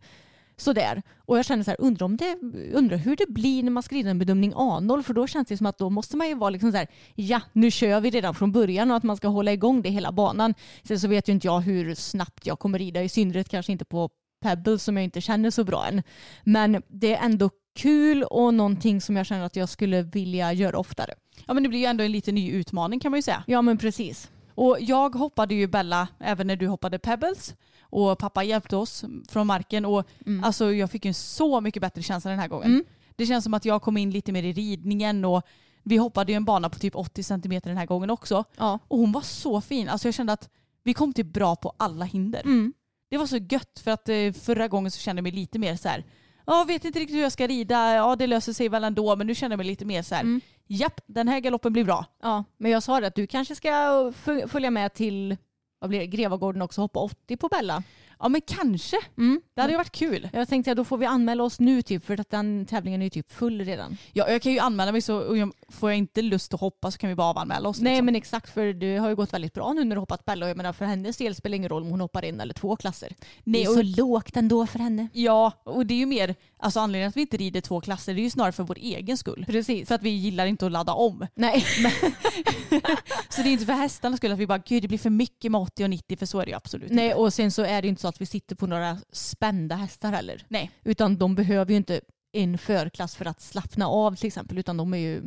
[0.58, 1.02] sådär.
[1.18, 2.38] Och jag känner så här, undrar, om det,
[2.74, 5.58] undrar hur det blir när man ska rida en bedömning A0 för då känns det
[5.58, 8.36] som att då måste man ju vara liksom så här, ja nu kör vi redan
[8.36, 10.54] från början och att man ska hålla igång det hela banan.
[10.84, 13.86] Sen så vet ju inte jag hur snabbt jag kommer rida, i synnerhet kanske inte
[13.86, 14.10] på
[14.42, 16.04] Pebble som jag inte känner så bra än.
[16.44, 20.78] Men det är ändå kul och någonting som jag känner att jag skulle vilja göra
[20.80, 21.14] oftare.
[21.46, 23.44] Ja men det blir ju ändå en liten ny utmaning kan man ju säga.
[23.48, 24.30] Ja men precis.
[24.56, 27.56] Och jag hoppade ju Bella även när du hoppade Pebbles.
[27.82, 30.44] Och pappa hjälpte oss från marken och Mm.
[30.44, 32.68] alltså jag fick en så mycket bättre känsla den här gången.
[32.72, 32.84] Mm.
[33.16, 35.42] Det känns som att jag kom in lite mer i ridningen och
[35.84, 38.44] vi hoppade ju en bana på typ 80 cm den här gången också.
[38.58, 38.80] Ja.
[38.88, 39.90] Och hon var så fin.
[39.90, 40.50] Alltså jag kände att
[40.84, 42.42] vi kom till bra på alla hinder.
[42.46, 42.74] Mm.
[43.10, 45.76] Det var så gött för att eh, förra gången så kände jag mig lite mer
[45.76, 46.04] så här.
[46.46, 47.96] Ja, vet inte riktigt hur jag ska rida.
[47.96, 49.16] Ja, det löser sig väl ändå.
[49.16, 50.22] Men nu känner jag mig lite mer så här.
[50.22, 50.42] Mm.
[50.68, 52.06] Japp, den här galoppen blir bra.
[52.22, 54.12] Ja, men jag sa det att du kanske ska
[54.48, 55.38] följa med till
[55.80, 57.84] vad blir det, Grevagården också hoppa 80 på Bella.
[58.24, 58.98] Ja, men kanske.
[59.18, 59.42] Mm.
[59.56, 60.30] Det hade ju varit kul.
[60.34, 63.06] Jag tänkte att då får vi anmäla oss nu typ för att den tävlingen är
[63.06, 63.98] ju typ full redan.
[64.14, 66.92] Ja, jag kan ju anmäla mig så och jag, får jag inte lust att hoppa
[66.92, 67.80] så kan vi bara avanmäla oss.
[67.80, 68.06] Nej liksom.
[68.06, 70.50] men exakt för det har ju gått väldigt bra nu när du hoppat Bella och
[70.50, 72.76] jag menar för hennes del spelar det ingen roll om hon hoppar en eller två
[72.76, 73.16] klasser.
[73.44, 75.08] Nej, det är och- så lågt ändå för henne.
[75.14, 78.22] Ja, och det är ju mer, alltså anledningen att vi inte rider två klasser det
[78.22, 79.46] är ju snarare för vår egen skull.
[79.48, 79.88] Precis.
[79.88, 81.28] För att vi gillar inte att ladda om.
[81.36, 81.66] Nej.
[83.30, 85.52] Så det är inte för hästarnas skull att vi bara, gud det blir för mycket
[85.52, 87.16] med 80 och 90 för så är det ju absolut Nej inte.
[87.18, 90.46] och sen så är det inte så att vi sitter på några spända hästar heller.
[90.48, 90.72] Nej.
[90.84, 92.02] Utan de behöver ju inte
[92.36, 95.22] en förklass för att slappna av till exempel utan de är ju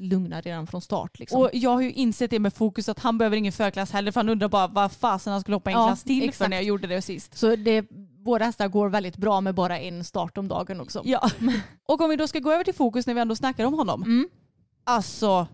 [0.00, 1.18] lugna redan från start.
[1.18, 1.40] Liksom.
[1.40, 4.20] Och jag har ju insett det med fokus att han behöver ingen förklass heller för
[4.20, 6.64] han undrar bara vad fasen han skulle hoppa en Ja, klass till för när jag
[6.64, 7.38] gjorde det sist.
[7.38, 7.86] Så det,
[8.24, 11.02] våra hästar går väldigt bra med bara en start om dagen också.
[11.04, 11.30] Ja.
[11.88, 14.02] Och om vi då ska gå över till fokus när vi ändå snackar om honom.
[14.02, 14.28] Mm.
[14.84, 15.46] Alltså,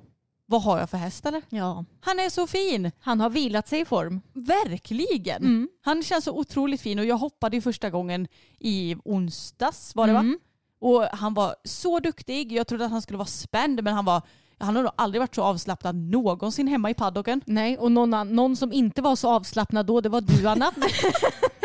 [0.46, 1.42] vad har jag för häst eller?
[1.48, 1.84] ja.
[2.00, 2.92] Han är så fin!
[3.00, 4.20] Han har vilat sig i form.
[4.32, 5.42] Verkligen!
[5.42, 5.68] Mm.
[5.84, 8.28] Han känns så otroligt fin och jag hoppade ju första gången
[8.58, 10.20] i onsdags var det va?
[10.20, 10.38] Mm.
[10.80, 12.52] Och han var så duktig.
[12.52, 14.22] Jag trodde att han skulle vara spänd men han var
[14.58, 17.40] han har nog aldrig varit så avslappnad någonsin hemma i paddocken.
[17.46, 20.72] Nej, och någon, någon som inte var så avslappnad då, det var du Anna.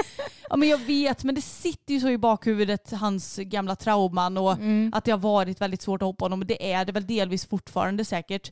[0.52, 4.54] Ja men jag vet men det sitter ju så i bakhuvudet hans gamla trauman och
[4.54, 4.92] Mm.
[4.94, 6.44] att det har varit väldigt svårt att hoppa honom.
[6.48, 8.52] Det är det väl delvis fortfarande säkert.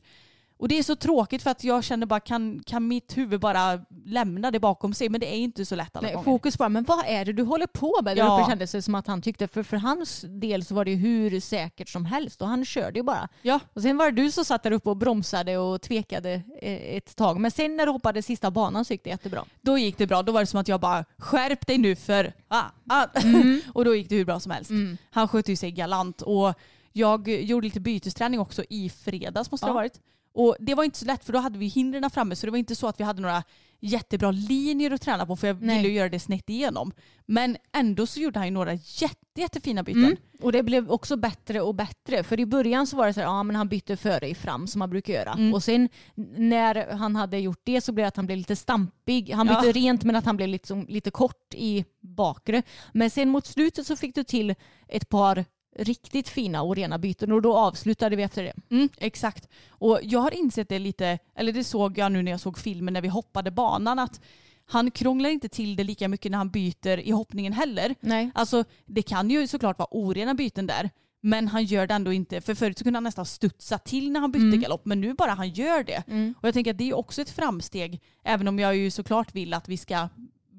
[0.60, 3.80] Och det är så tråkigt för att jag känner bara kan, kan mitt huvud bara
[4.04, 6.24] lämna det bakom sig men det är inte så lätt alla Nej, gånger.
[6.24, 8.18] fokus bara, men vad är det du håller på med?
[8.18, 8.38] Ja.
[8.40, 10.96] uppe kändes det som att han tyckte, för för hans del så var det ju
[10.96, 13.28] hur säkert som helst och han körde ju bara.
[13.42, 13.60] Ja.
[13.74, 17.16] Och sen var det du som satt där uppe och bromsade och tvekade eh, ett
[17.16, 17.40] tag.
[17.40, 19.44] Men sen när du hoppade sista banan så gick det jättebra.
[19.60, 20.22] Då gick det bra.
[20.22, 23.06] Då var det som att jag bara skärp dig nu för ah, ah.
[23.74, 24.70] och då gick det hur bra som helst.
[24.70, 24.96] Mm.
[25.10, 26.54] Han skötte ju sig galant och
[26.92, 29.72] jag gjorde lite bytesträning också i fredags måste det Ja.
[29.72, 30.00] ha varit.
[30.34, 32.58] Och det var inte så lätt för då hade vi hindren framme så det var
[32.58, 33.42] inte så att vi hade några
[33.80, 35.76] jättebra linjer att träna på för jag Nej.
[35.76, 36.92] ville ju göra det snett igenom.
[37.26, 40.04] Men ändå så gjorde han ju några jätte, jättefina byten.
[40.04, 40.16] Mm.
[40.42, 42.22] Och det blev också bättre och bättre.
[42.22, 44.66] För i början så var det så här, ja men han bytte före i fram
[44.66, 45.32] som man brukar göra.
[45.32, 45.54] Mm.
[45.54, 45.88] Och sen
[46.36, 49.30] när han hade gjort det så blev det att han blev lite stampig.
[49.30, 49.72] Han bytte Ja.
[49.72, 52.62] rent men att han blev liksom, lite kort i bakre.
[52.92, 54.54] Men sen mot slutet så fick du till
[54.88, 55.44] ett par
[55.76, 58.52] riktigt fina och rena byten och då avslutade vi efter det.
[58.70, 59.48] Mm, exakt.
[59.68, 62.94] Och jag har insett det lite, eller det såg jag nu när jag såg filmen
[62.94, 64.20] när vi hoppade banan, att
[64.66, 67.94] han krånglar inte till det lika mycket när han byter i hoppningen heller.
[68.00, 68.30] Nej.
[68.34, 70.90] Alltså det kan ju såklart vara orena byten där.
[71.22, 72.40] Men han gör det ändå inte.
[72.40, 74.60] För förut så kunde han nästan studsa till när han bytte Mm.
[74.60, 74.84] galopp.
[74.84, 76.02] Men nu bara han gör det.
[76.08, 76.34] Mm.
[76.40, 78.00] Och jag tänker att det är också ett framsteg.
[78.24, 80.08] Även om jag ju såklart vill att vi ska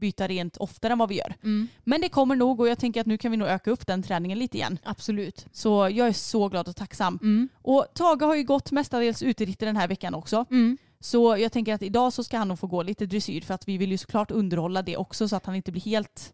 [0.01, 1.35] byta rent oftare än vad vi gör.
[1.43, 1.67] Mm.
[1.83, 4.03] Men det kommer nog och jag tänker att nu kan vi nog öka upp den
[4.03, 4.77] träningen lite igen.
[4.83, 5.45] Absolut.
[5.51, 7.19] Så jag är så glad och tacksam.
[7.21, 7.49] Mm.
[7.61, 10.45] Och Tage har ju gått mestadels uteritter den här veckan också.
[10.49, 10.77] Mm.
[10.99, 13.67] Så jag tänker att idag så ska han nog få gå lite dressyr för att
[13.67, 16.33] vi vill ju såklart underhålla det också så att han inte blir helt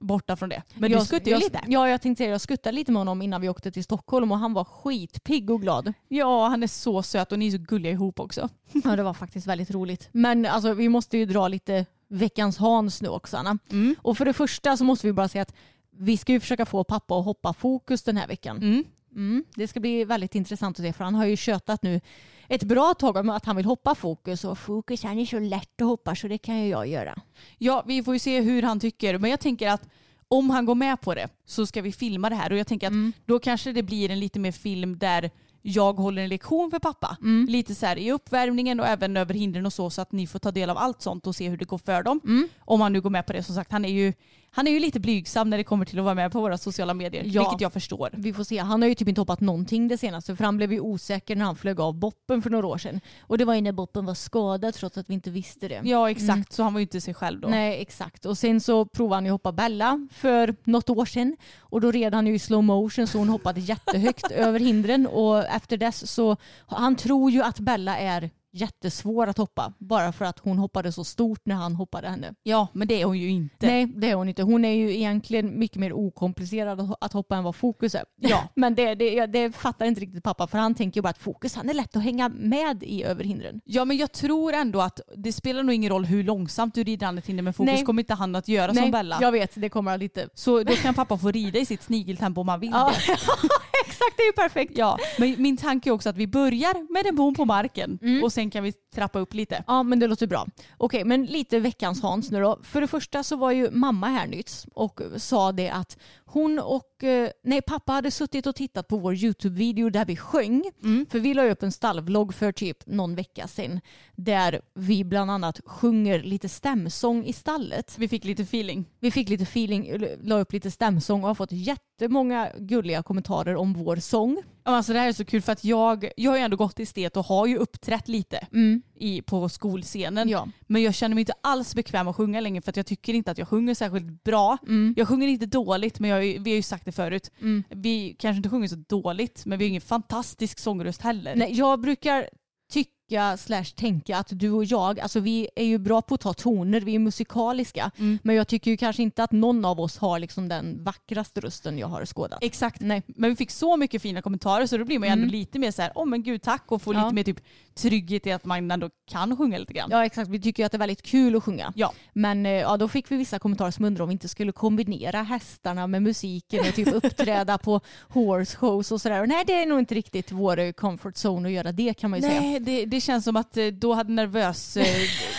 [0.00, 0.62] borta från det.
[0.74, 1.60] Men jag, du skuttar ju jag, lite.
[1.66, 4.38] Ja, jag tänkte säga jag skuttade lite med honom innan vi åkte till Stockholm och
[4.38, 5.92] han var skitpigg och glad.
[6.08, 8.48] Ja, han är så söt och ni är så gulliga ihop också.
[8.84, 10.08] Ja, det var faktiskt väldigt roligt.
[10.12, 13.58] Men alltså, vi måste ju dra lite veckans Hans nu också, Anna.
[13.70, 13.96] Mm.
[14.02, 15.54] Och för det första så måste vi bara säga att
[15.90, 18.56] vi ska ju försöka få pappa att hoppa fokus den här veckan.
[18.56, 18.84] Mm.
[19.14, 22.00] Mm, det ska bli väldigt intressant att se för han har ju tjötat nu
[22.48, 25.80] ett bra tag om att han vill hoppa fokus och fokus han är så lätt
[25.80, 27.18] att hoppa så det kan ju jag göra.
[27.58, 29.18] Ja, vi får ju se hur han tycker.
[29.18, 29.88] Men jag tänker att
[30.28, 32.52] om han går med på det så ska vi filma det här.
[32.52, 33.12] Och jag tänker att Mm.
[33.26, 35.30] då kanske det blir en lite mer film där
[35.62, 37.16] jag håller en lektion för pappa.
[37.22, 37.46] Mm.
[37.48, 40.38] Lite så här i uppvärmningen och även över hindren och så så att ni får
[40.38, 42.20] ta del av allt sånt och se hur det går för dem.
[42.24, 42.48] Mm.
[42.58, 43.42] Om han nu går med på det.
[43.42, 44.12] Som sagt, han är ju,
[44.52, 46.94] han är ju lite blygsam när det kommer till att vara med på våra sociala
[46.94, 47.24] medier.
[47.26, 47.42] Ja.
[47.42, 48.10] Vilket jag förstår.
[48.12, 48.58] Vi får se.
[48.58, 51.44] Han har ju typ inte hoppat någonting det senaste för han blev ju osäker när
[51.44, 53.00] han flög av boppen för några år sedan.
[53.20, 55.80] Och det var ju när boppen var skadad trots att vi inte visste det.
[55.84, 57.48] Ja exakt, så han var ju inte sig själv då.
[57.48, 58.26] Nej exakt.
[58.26, 61.36] Och sen så provade han ju hoppa Bella för något år sedan.
[61.58, 65.06] Och då red han ju i slow motion så hon hoppade jättehögt över hindren.
[65.06, 66.36] Och efter dess så,
[66.66, 69.72] han tror ju att Bella är jättesvår att hoppa.
[69.78, 72.34] Bara för att hon hoppade så stort när han hoppade henne.
[72.42, 73.66] Ja men det är hon ju inte.
[73.66, 74.42] Nej det är hon inte.
[74.42, 78.04] Hon är ju egentligen mycket mer okomplicerad att- hoppa än vad Fokus är.
[78.16, 78.42] Ja.
[78.54, 81.54] Men det, det, det fattar inte riktigt pappa för han tänker ju bara att Fokus
[81.54, 83.60] han är lätt att hänga med i över hindren.
[83.64, 87.06] Ja men jag tror ändå att det spelar nog ingen roll hur långsamt du rider
[87.06, 87.84] an ett hinder med fokus Nej.
[87.84, 89.18] kommer inte han att göra som Bella.
[89.20, 89.50] jag vet.
[89.54, 90.28] Det kommer lite...
[90.34, 93.16] Så då kan pappa få rida i sitt snigeltempo om han vill Ja, det.
[93.86, 94.72] exakt det är ju perfekt.
[94.78, 98.24] Ja, men min tanke är också att vi börjar med en bom på marken Mm.
[98.24, 99.64] och sen kan vi trappa upp lite.
[99.66, 100.46] Ja men det låter bra.
[100.76, 102.58] Okej men lite veckans Hans nu då.
[102.62, 107.04] För det första så var ju mamma här nyss och sa det att hon och,
[107.04, 110.64] eh, nej pappa hade suttit och tittat på vår YouTube-video där vi sjöng.
[111.10, 113.80] För vi la upp en stallvlogg för typ någon vecka sedan
[114.16, 117.94] där vi bland annat sjunger lite stämsång i stallet.
[117.98, 118.84] Vi fick lite feeling.
[119.00, 123.72] Vi fick lite feeling, la upp lite stämsång och har fått jättemånga gulliga kommentarer om
[123.72, 124.42] vår sång.
[124.64, 126.80] Ja, Alltså det här är så kul för att jag, jag har ju ändå gått
[126.80, 128.46] i stet och har ju uppträtt lite
[128.94, 130.28] i, på skolscenen.
[130.28, 130.48] Ja.
[130.66, 133.38] Men jag känner mig inte alls bekväm att sjunga längre för jag tycker inte att
[133.38, 134.58] jag sjunger särskilt bra.
[134.62, 134.94] Mm.
[134.96, 137.30] Jag sjunger inte dåligt men jag, vi har ju sagt det förut.
[137.68, 141.36] Vi kanske inte sjunger så dåligt men vi har ingen fantastisk sångröst heller.
[141.36, 142.28] Nej, jag brukar
[142.72, 142.90] tycka
[143.38, 146.80] slash tänka att du och jag, alltså vi är ju bra på att ta toner,
[146.80, 147.90] vi är musikaliska.
[147.98, 148.18] Mm.
[148.22, 151.78] Men jag tycker ju kanske inte att någon av oss har liksom den vackraste rösten
[151.78, 152.38] jag har skådat.
[152.42, 152.80] Exakt.
[152.80, 153.02] Nej.
[153.06, 155.70] Men vi fick så mycket fina kommentarer så då blir man ju ändå lite mer
[155.70, 157.02] så här, åh men gud tack och får Ja.
[157.04, 157.40] lite mer typ
[157.74, 159.88] trygghet i att man ändå kan sjunga lite grann.
[159.92, 161.72] Ja exakt, vi tycker ju att det är väldigt kul att sjunga.
[161.76, 161.92] Ja.
[162.12, 165.22] Men eh, ja, då fick vi vissa kommentarer som undrade om vi inte skulle kombinera
[165.22, 169.20] hästarna med musiken och typ uppträda på horse shows och sådär.
[169.22, 172.18] Och Nej det är nog inte riktigt vår comfort zone att göra det kan man
[172.20, 172.40] ju säga.
[172.40, 174.86] Nej, det, det känns som att eh, då hade nervös eh,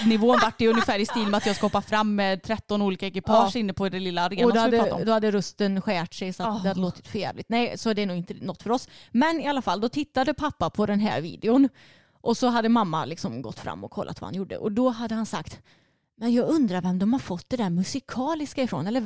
[0.07, 3.07] nivån varit i ungefär i stil med att jag ska hoppa fram med 13 olika
[3.07, 3.59] ekipage Ja.
[3.59, 6.49] inne på det lilla arenan Och då hade, då hade rösten skärt sig så att
[6.49, 6.61] Oh.
[6.63, 7.49] det hade låtit för jävligt.
[7.49, 8.87] Nej, så det är nog inte något för oss.
[9.11, 11.69] Men i alla fall, då tittade pappa på den här videon
[12.21, 14.57] och så hade mamma liksom gått fram och kollat vad han gjorde.
[14.57, 15.59] Och då hade han sagt
[16.21, 18.87] men jag undrar vem de har fått det där musikaliska ifrån.
[18.87, 19.01] Eller,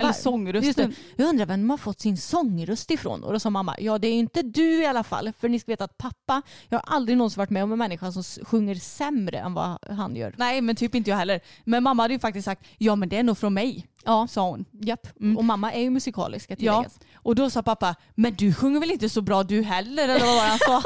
[0.00, 0.94] Eller sångrösten.
[1.16, 3.24] Jag undrar vem de har fått sin sångröst ifrån.
[3.24, 5.32] Och då sa mamma, ja det är inte du i alla fall.
[5.38, 8.12] För ni ska veta att pappa, jag har aldrig någonsin varit med om en människa
[8.12, 10.34] som sjunger sämre än vad han gör.
[10.38, 11.40] Nej men typ inte jag heller.
[11.64, 13.86] Men mamma hade ju faktiskt sagt, ja men det är nog från mig.
[14.04, 14.64] Ja, Sa hon.
[14.72, 15.20] japp.
[15.20, 15.36] Mm.
[15.36, 16.56] Och mamma är ju musikalisk Ja.
[16.56, 16.98] tilläggas.
[17.22, 20.04] Och då sa pappa, men du sjunger väl inte så bra du heller?
[20.08, 20.82] Eller vad var han sa?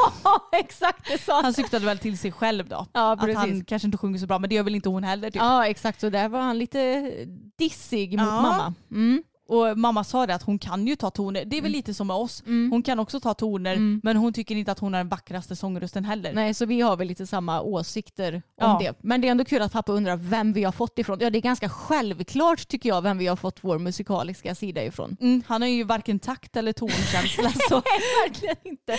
[0.59, 2.87] Exakt det sa Han syftade väl till sig själv då.
[2.93, 5.31] Ja, att han kanske inte sjunger så bra men det gör väl inte hon heller.
[5.31, 5.43] Typ.
[5.43, 7.11] Ja exakt, så där var han lite
[7.59, 8.43] dissig mot Ja.
[8.43, 8.75] mamma.
[8.91, 9.23] Mm.
[9.49, 11.45] Och mamma sa det att hon kan ju ta toner.
[11.45, 12.43] Det är väl lite som med oss.
[12.47, 16.05] Hon kan också ta toner men hon tycker inte att hon har den vackraste sångrösten
[16.05, 16.33] heller.
[16.33, 18.79] Nej, så vi har väl lite samma åsikter om Ja.
[18.81, 18.95] det.
[19.01, 21.19] Men det är ändå kul att pappa undrar vem vi har fått ifrån.
[21.21, 25.17] Ja, det är ganska självklart tycker jag vem vi har fått vår musikaliska sida ifrån.
[25.21, 27.51] Mm, han har ju varken takt eller tonkänsla.
[27.69, 27.83] så.
[28.27, 28.97] Verkligen inte.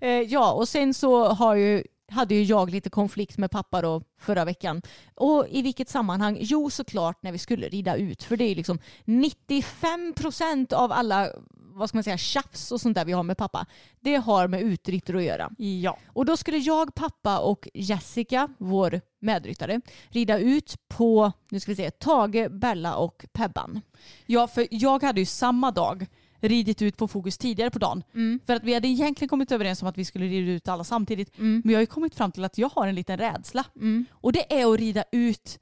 [0.00, 4.02] Eh, ja, och sen så har ju hade ju jag lite konflikt med pappa då
[4.18, 4.82] förra veckan.
[5.14, 6.38] Och i vilket sammanhang?
[6.40, 8.22] Jo, såklart när vi skulle rida ut.
[8.22, 11.30] För det är liksom 95 procent av alla
[11.78, 13.66] vad ska man säga, tjafs och sånt där vi har med pappa.
[14.00, 15.50] Det har med utritter att göra.
[15.58, 15.98] Ja.
[16.06, 21.76] Och då skulle jag, pappa och Jessica, vår medryttare, rida ut på, nu ska vi
[21.76, 23.80] se, Tage, Bella och Pebban.
[24.26, 26.06] ja, för jag hade ju samma dag
[26.40, 28.02] ridit ut på fokus tidigare på dagen.
[28.46, 31.32] För att vi hade egentligen kommit överens om att vi skulle rida ut alla samtidigt.
[31.38, 33.64] Men jag har ju kommit fram till att jag har en liten rädsla.
[34.12, 35.58] Och det är att rida ut,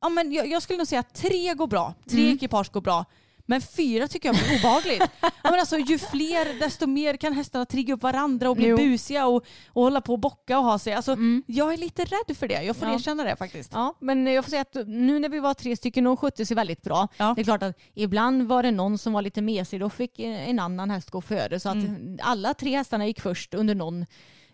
[0.00, 3.04] ja, men jag, jag skulle nog säga att tre går bra, tre ekipage går bra.
[3.46, 5.02] Men fyra tycker jag blir obehagligt.
[5.20, 8.76] ja, men alltså, ju fler desto mer kan hästarna trigga upp varandra och bli Jo.
[8.76, 10.92] busiga och, och hålla på och bocka och ha sig.
[10.92, 11.16] Alltså,
[11.46, 12.94] Jag är lite rädd för det, jag får Ja.
[12.94, 13.70] erkänna det faktiskt.
[13.74, 16.54] Ja, men jag får säga att nu när vi var tre stycken och skötte sig
[16.54, 17.08] väldigt bra.
[17.16, 17.32] Ja.
[17.36, 20.58] Det är klart att ibland var det någon som var lite mesig, då fick en
[20.58, 21.60] annan häst gå före.
[21.60, 21.76] Så att
[22.22, 24.06] alla tre hästarna gick först under någon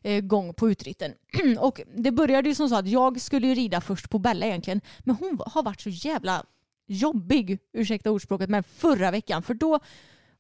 [0.02, 1.12] eh, gång på utritten.
[1.58, 4.80] och det började ju som så att jag skulle ju rida först på Bella egentligen.
[4.98, 6.44] Men hon har varit så jävla
[6.92, 9.42] jobbig, ursäkta ordspråket, men förra veckan.
[9.42, 9.80] För då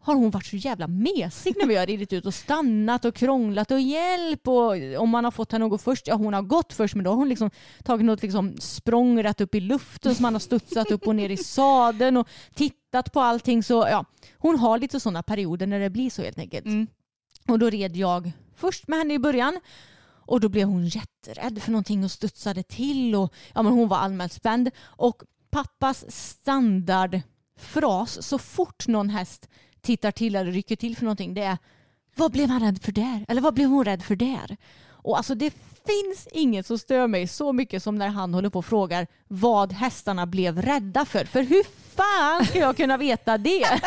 [0.04, 3.70] har hon varit så jävla mesig när vi har ridit ut och stannat och krånglat
[3.70, 6.72] och hjälp och om man har fått henne att gå först, ja hon har gått
[6.72, 7.50] först men då har hon liksom
[7.84, 11.30] tagit något liksom språng rätt upp i luften som man har studsat upp och ner
[11.30, 14.04] i sadeln och tittat på allting så ja,
[14.38, 16.66] hon har lite sådana perioder när det blir så helt enkelt.
[16.66, 16.86] Mm.
[17.48, 19.60] Och då red jag först med henne i början
[20.26, 23.96] och då blev hon jätterädd för någonting och studsade till och ja, men hon var
[23.96, 24.70] allmänt spänd.
[24.80, 25.22] Och
[25.52, 29.48] pappas standardfras så fort någon häst
[29.80, 31.58] tittar till eller rycker till för någonting det är
[32.14, 33.24] vad blev han rädd för där?
[33.28, 34.56] Eller vad blev hon rädd för där?
[34.88, 35.50] Och alltså det
[35.86, 39.72] finns inget som stör mig så mycket som när han håller på och frågar vad
[39.72, 41.24] hästarna blev rädda för.
[41.24, 41.64] För hur
[41.96, 43.64] fan ska jag kunna veta det?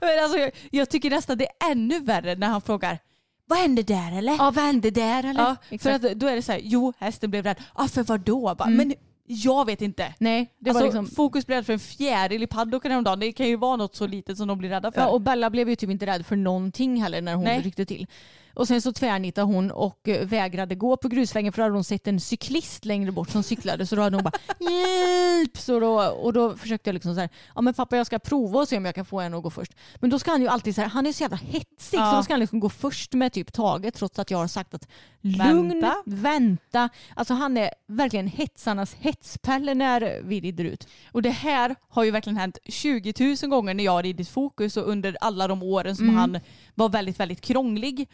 [0.00, 2.98] Men alltså, jag, jag tycker nästan det är ännu värre när han frågar
[3.46, 4.32] vad hände där eller?
[4.32, 5.56] Ja, vad hände där eller?
[5.70, 7.56] Ja, för att då är det så här, jo hästen blev rädd.
[7.76, 8.54] Ja, för vad då?
[8.54, 8.88] Bara, Mm.
[8.88, 8.94] Men
[9.26, 10.14] jag vet inte.
[10.18, 11.16] Nej, det alltså, var liksom...
[11.16, 13.20] Fokus blev rädd för en fjäril i paddocken häromdagen.
[13.20, 15.00] Det kan ju vara något så litet som de blir rädda för.
[15.00, 17.62] Ja, och Bella blev ju typ inte rädd för någonting heller när hon Nej.
[17.62, 18.06] ryckte till.
[18.54, 21.84] Och sen så tvärnitade hon och eh, vägrade gå på grusvägen för då hade hon
[21.84, 24.32] sett en cyklist längre bort som cyklade så då hade hon bara
[24.70, 25.56] hjälp!
[25.56, 28.60] Så då, och då försökte jag liksom så här, ja men pappa jag ska prova
[28.60, 29.72] och se om jag kan få henne att gå först.
[30.00, 32.10] Men då ska han ju alltid så här, han är så jävla hetsig Ja.
[32.10, 34.74] så då ska han liksom gå först med typ taget trots att jag har sagt
[34.74, 34.88] att
[35.20, 35.94] lugn, Vänta.
[36.06, 36.88] vänta.
[37.14, 40.88] Alltså han är verkligen hetsarnas hetspelle när vi rider ut.
[41.12, 44.76] Och det här har ju verkligen hänt 20 000 gånger när jag har ridit fokus
[44.76, 46.16] och under alla de åren som Mm.
[46.16, 46.40] han
[46.74, 48.08] var väldigt, väldigt krånglig.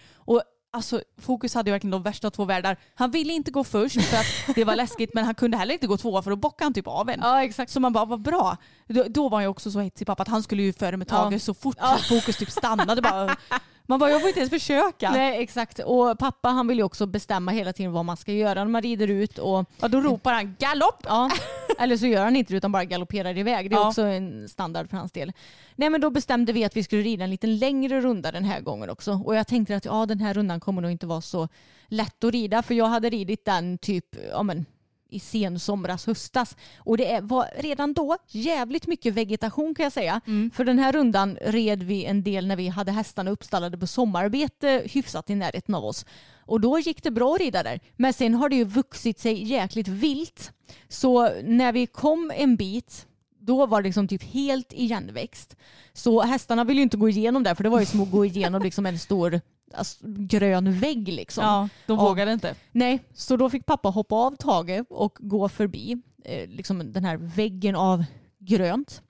[0.73, 2.77] Alltså Fokus hade ju verkligen de värsta två världar.
[2.95, 5.87] Han ville inte gå först för att det var läskigt men han kunde heller inte
[5.87, 7.21] gå tvåa för då bockade han typ av en.
[7.23, 7.73] Ja exakt.
[7.73, 8.57] Så man bara, vad bra.
[8.87, 11.33] Då, då var jag också så hetsig pappa att han skulle ju före med Tage
[11.35, 11.39] Ja.
[11.39, 11.77] så fort
[12.09, 13.03] Fokus typ stannade.
[13.03, 13.37] Bara,
[13.91, 15.11] man bara, jag får inte ens försöka.
[15.13, 15.79] Nej exakt.
[15.79, 18.83] Och pappa han vill ju också bestämma hela tiden vad man ska göra när man
[18.83, 19.39] rider ut.
[19.39, 21.01] Och, Ja, då ropar han galopp.
[21.05, 21.31] ja,
[21.79, 23.71] eller så gör han inte det utan bara galopperar iväg.
[23.71, 23.89] Det är Ja.
[23.89, 25.33] också en standard för hans del.
[25.77, 28.61] Nej men då bestämde vi att vi skulle rida en lite längre runda den här
[28.61, 29.21] gången också.
[29.25, 31.49] Och jag tänkte att ja, den här rundan kommer nog inte vara så
[31.87, 32.63] lätt att rida.
[32.63, 34.67] För jag hade ridit den typ ja, men,
[35.11, 36.57] i sen somras, höstas.
[36.79, 40.21] Och det är- var redan då jävligt mycket vegetation kan jag säga.
[40.55, 44.83] För den här rundan red vi en del när vi hade hästarna uppstallade på sommarbete
[44.87, 46.07] hyfsat i närheten av oss.
[46.47, 47.81] Och då gick det bra att rida där.
[47.97, 50.53] Men sen har det ju vuxit sig jäkligt vilt.
[50.89, 53.07] Så när vi kom en bit
[53.43, 55.57] då var det liksom typ helt igenväxt.
[55.93, 58.25] Så hästarna ville ju inte gå igenom där för det var ju som att gå
[58.25, 59.41] igenom liksom en stor
[59.75, 61.09] alltså, grön vägg.
[61.09, 61.45] Liksom.
[61.45, 62.55] Ja, de vågade inte.
[62.73, 67.17] Nej, så då fick pappa hoppa av Tage och gå förbi eh, liksom den här
[67.17, 68.05] väggen av
[68.39, 69.03] grönt.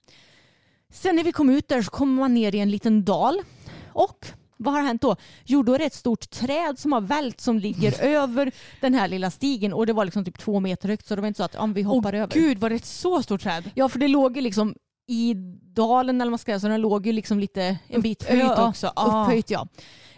[0.93, 3.39] Sen när vi kom ut där så kommer man ner i en liten dal
[3.93, 5.17] och vad har hänt då?
[5.45, 9.09] Jo, då är det ett stort träd som har vält som ligger över den här
[9.09, 11.45] lilla stigen och det var liksom typ två meter högt så det var inte så
[11.45, 12.35] att om vi hoppar Åh över.
[12.35, 13.71] gud, var det ett så stort träd?
[13.75, 14.75] Ja, för det låg liksom
[15.11, 15.35] i
[15.75, 18.43] dalen eller vad man ska säga, så den låg ju liksom lite en bit Upphöjt
[18.59, 18.93] ö- också.
[18.97, 19.23] Ah.
[19.25, 19.69] Upphöjt ja.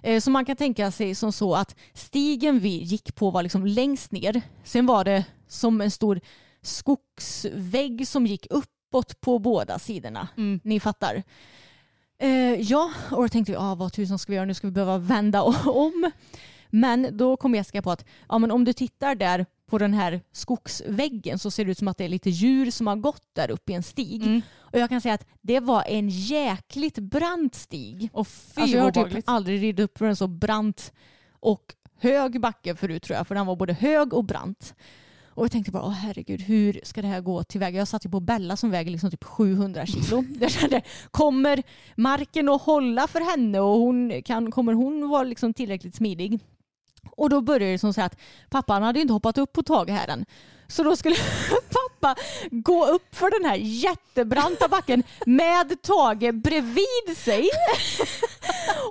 [0.03, 3.67] Eh, Så man kan tänka sig som så att stigen vi gick på var liksom
[3.67, 4.43] längst ner.
[4.65, 6.21] Sen var det som en stor
[6.63, 10.29] skogsvägg som gick uppåt på båda sidorna.
[10.37, 10.61] Mm.
[10.65, 11.23] Ni fattar.
[12.19, 14.47] Eh, ja, och då tänkte vi, ah, vad tusan ska vi göra?
[14.47, 16.11] Nu ska vi behöva vända om.
[16.71, 20.21] Men då kom Jessica på att ja, men om du tittar där på den här
[20.33, 23.51] skogsväggen så ser det ut som att det är lite djur som har gått där
[23.51, 24.23] uppe i en stig.
[24.23, 24.43] Mm.
[24.61, 28.11] Och jag kan säga att det var en jäkligt brant stig.
[28.13, 30.93] Och fy Alltså jag har typ aldrig ridit upp för en så brant
[31.41, 33.27] och hög backe förut tror jag.
[33.27, 34.75] För den var både hög och brant.
[35.29, 37.79] Och jag tänkte bara, åh herregud, hur ska det här gå tillväga?
[37.79, 40.25] Jag satt ju på Bella som väger liksom typ 700 kilo.
[40.41, 41.63] Jag kände, kommer
[41.97, 46.41] marken att hålla för henne och hon kan, kommer hon vara liksom tillräckligt smidig?
[47.11, 48.19] Och då började det som så att
[48.51, 50.27] pappan hade inte hoppat upp på Tage här än.
[50.69, 51.17] Så då skulle
[52.01, 57.49] pappa gå upp för den här jättebranta backen med Tage bredvid sig.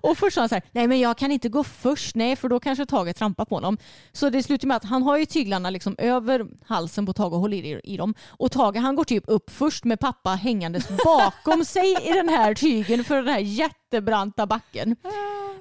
[0.01, 2.49] Och först sa han så här, nej men jag kan inte gå först, nej för
[2.49, 3.77] då kanske Tage trampar på honom.
[4.11, 7.39] Så det slutar med att han har ju tyglarna liksom över halsen på Tage och
[7.39, 8.13] håller i, i dem.
[8.27, 12.53] Och Tage han går typ upp först med pappa hängandes bakom sig i den här
[12.53, 14.95] tygen för den här jättebranta backen.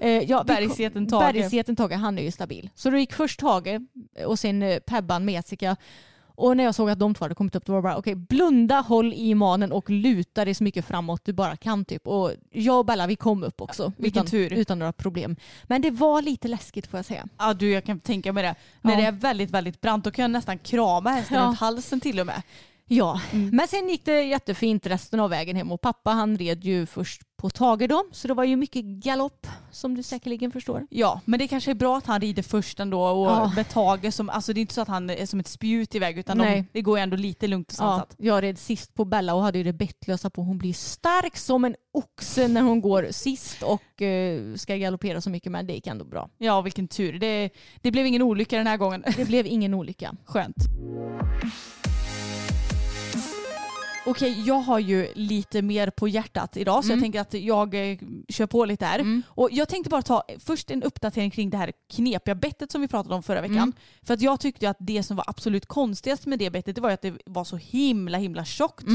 [0.00, 1.32] Eh, ja, Bergsgeten Tage.
[1.32, 2.70] Bergsgeten Tage, han är ju stabil.
[2.74, 3.80] Så då gick först Tage
[4.26, 5.76] och sen eh, Pebban med Jessica.
[6.40, 8.14] Och när jag såg att de två hade kommit upp då var det bara okej,
[8.14, 12.06] blunda, håll i manen och luta dig så mycket framåt du bara kan typ.
[12.06, 14.52] Och jag och Bella vi kom upp också Vilken utan, tur.
[14.52, 15.36] utan några problem.
[15.64, 17.26] Men det var lite läskigt får jag säga.
[17.38, 18.54] Ja du jag kan tänka mig det.
[18.82, 19.00] När Ja.
[19.00, 21.44] det är väldigt väldigt brant då kan jag nästan krama hästen Ja.
[21.46, 22.42] runt halsen till och med.
[22.92, 23.20] Ja,
[23.52, 27.22] men sen gick det jättefint resten av vägen hem och pappa han red ju först
[27.36, 30.86] på Tage då, så det var ju mycket galopp som du säkerligen förstår.
[30.90, 33.52] Ja, men det kanske är bra att han rider först ändå och Ja.
[33.56, 36.18] med Tage som, alltså det är inte så att han är som ett spjut iväg
[36.18, 38.14] utan de, det går ju ändå lite lugnt och Ja, sansat.
[38.18, 40.42] jag red sist på Bella och hade ju det bettlösa på.
[40.42, 45.30] Hon blir stark som en oxe när hon går sist och eh, ska galoppera så
[45.30, 46.28] mycket men det gick ändå bra.
[46.38, 47.18] Ja, vilken tur.
[47.18, 49.04] Det, det blev ingen olycka den här gången.
[49.16, 50.14] Det blev ingen olycka.
[50.24, 50.56] Skönt.
[54.06, 57.98] Okej, jag har ju lite mer på hjärtat idag så jag tänker att jag eh,
[58.28, 59.22] kör på lite här.
[59.26, 62.88] Och jag tänkte bara ta först en uppdatering kring det här knepiga bettet som vi
[62.88, 63.72] pratade om förra veckan.
[64.02, 66.90] För att jag tyckte att det som var absolut konstigast med det bettet det var
[66.90, 68.86] att det var så himla himla tjockt.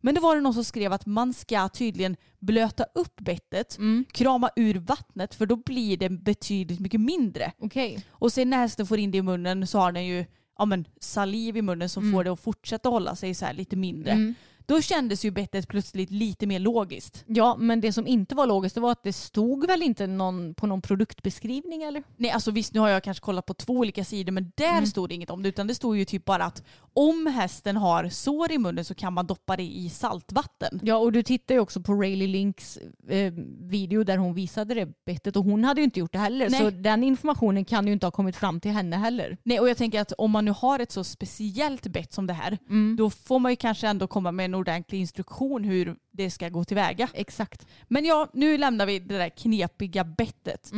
[0.00, 3.78] Men det var det någon som skrev att man ska tydligen blöta upp bettet,
[4.12, 7.52] krama ur vattnet för då blir det betydligt mycket mindre.
[7.58, 8.04] Okej.
[8.10, 10.24] Och sen när hästen får in det i munnen så har den ju
[10.60, 14.34] ja, men, saliv i munnen som får det att fortsätta hålla sig så lite mindre.
[14.66, 17.24] Då kändes ju bettet plötsligt lite mer logiskt.
[17.26, 20.54] Ja, men det som inte var logiskt det var att det stod väl inte någon,
[20.54, 22.02] på någon produktbeskrivning eller?
[22.16, 25.08] Nej alltså visst nu har jag kanske kollat på två olika sidor men där stod
[25.08, 28.52] det inget om det utan det stod ju typ bara att om hästen har sår
[28.52, 30.80] i munnen så kan man doppa det i saltvatten.
[30.82, 35.04] Ja, och du tittar ju också på Rayleigh Links eh, video där hon visade det
[35.06, 36.50] bettet och hon hade ju inte gjort det heller.
[36.50, 36.60] Nej.
[36.60, 39.36] Så den informationen kan ju inte ha kommit fram till henne heller.
[39.42, 42.32] Nej och jag tänker att om man nu har ett så speciellt bett som det
[42.32, 42.58] här
[42.96, 46.64] då får man ju kanske ändå komma med en ordentlig instruktion hur det ska gå
[46.64, 47.08] tillväga.
[47.14, 47.66] Exakt.
[47.88, 50.70] Men ja, nu lämnar vi det där knepiga bettet.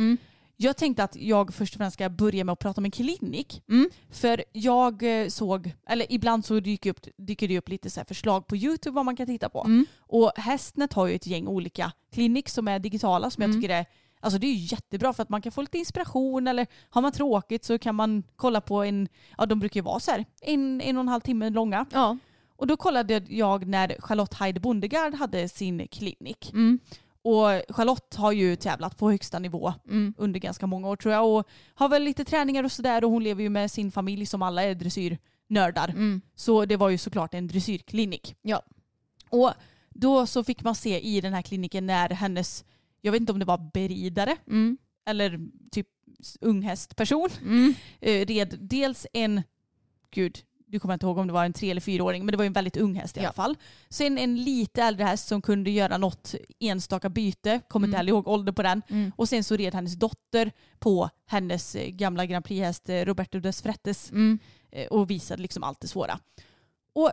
[0.57, 3.63] Jag tänkte att jag först och främst ska börja med att prata om en klinik.
[4.09, 8.47] För jag eh, såg, eller ibland så dyker, upp, dyker det upp lite så förslag
[8.47, 9.59] på YouTube vad man kan titta på.
[9.97, 13.85] Och Hästnet har ju ett gäng olika klinik som är digitala som jag tycker är
[14.23, 17.11] Alltså det är ju jättebra för att man kan få lite inspiration eller har man
[17.11, 19.07] tråkigt så kan man kolla på en,
[19.37, 21.85] ja de brukar ju vara så här en, en och en halv timme långa.
[21.91, 22.17] Ja.
[22.63, 26.51] Och då kollade jag när Charlotte Heide Bondegard hade sin klinik.
[26.53, 26.79] Mm.
[27.21, 30.13] Och Charlotte har ju tävlat på högsta nivå Mm.
[30.17, 33.23] under ganska många år tror jag och har väl lite träningar och sådär och hon
[33.23, 35.89] lever ju med sin familj som alla är dressyrnördar.
[35.89, 36.21] Mm.
[36.35, 38.35] Så det var ju såklart en dressyrklinik.
[38.41, 38.61] Ja.
[39.29, 39.51] Och
[39.89, 42.65] då så fick man se i den här kliniken när hennes,
[43.01, 44.77] jag vet inte om det var beridare Mm.
[45.05, 45.39] eller
[45.71, 45.87] typ
[46.41, 47.73] unghästperson Mm.
[48.01, 49.41] eh, red dels en,
[50.11, 50.39] gud,
[50.73, 52.47] du kommer inte ihåg om det var en tre eller fyraåring, men det var ju
[52.47, 53.25] en väldigt ung häst i Ja.
[53.25, 53.57] alla fall.
[53.89, 58.27] Sen en lite äldre häst som kunde göra något enstaka byte, kommer inte heller ihåg
[58.27, 58.81] ålder på den.
[58.89, 59.11] Mm.
[59.15, 63.61] Och sen så red hennes dotter på hennes eh, gamla Grand Prix-häst eh, Roberto des
[63.61, 64.39] Frettes Mm.
[64.71, 66.19] eh, och visade liksom allt det svåra.
[66.95, 67.11] Och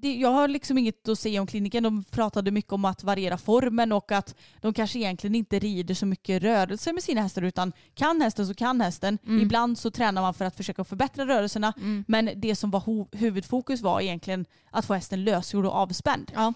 [0.00, 1.82] det, jag har liksom inget att säga om kliniken.
[1.82, 6.06] De pratade mycket om att variera formen och att de kanske egentligen inte rider så
[6.06, 9.18] mycket rörelse med sina hästar utan kan hästen så kan hästen.
[9.42, 11.72] Ibland så tränar man för att försöka förbättra rörelserna
[12.06, 16.32] men det som var huvudfokus var egentligen att få hästen lösgjord och avspänd.
[16.34, 16.52] Ja.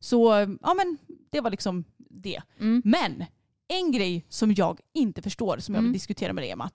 [0.00, 0.98] Så ja men
[1.30, 2.42] det var liksom det.
[2.84, 3.24] Men
[3.68, 6.70] en grej som jag inte förstår som jag vill diskutera med dig Emma.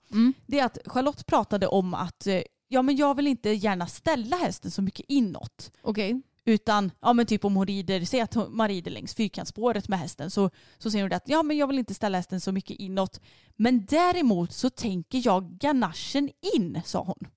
[0.46, 2.40] Det är att Charlotte pratade om att eh,
[2.72, 5.72] ja, men jag vill inte gärna ställa hästen så mycket inåt.
[5.82, 6.22] Okej.
[6.44, 10.30] Utan ja, men typ om hon rider, säg att man rider längs fyrkantsspåret med hästen
[10.30, 13.20] så, så säger hon att ja, men jag vill inte ställa hästen så mycket inåt.
[13.56, 17.28] Men däremot så tänker jag ganachen in, sa hon.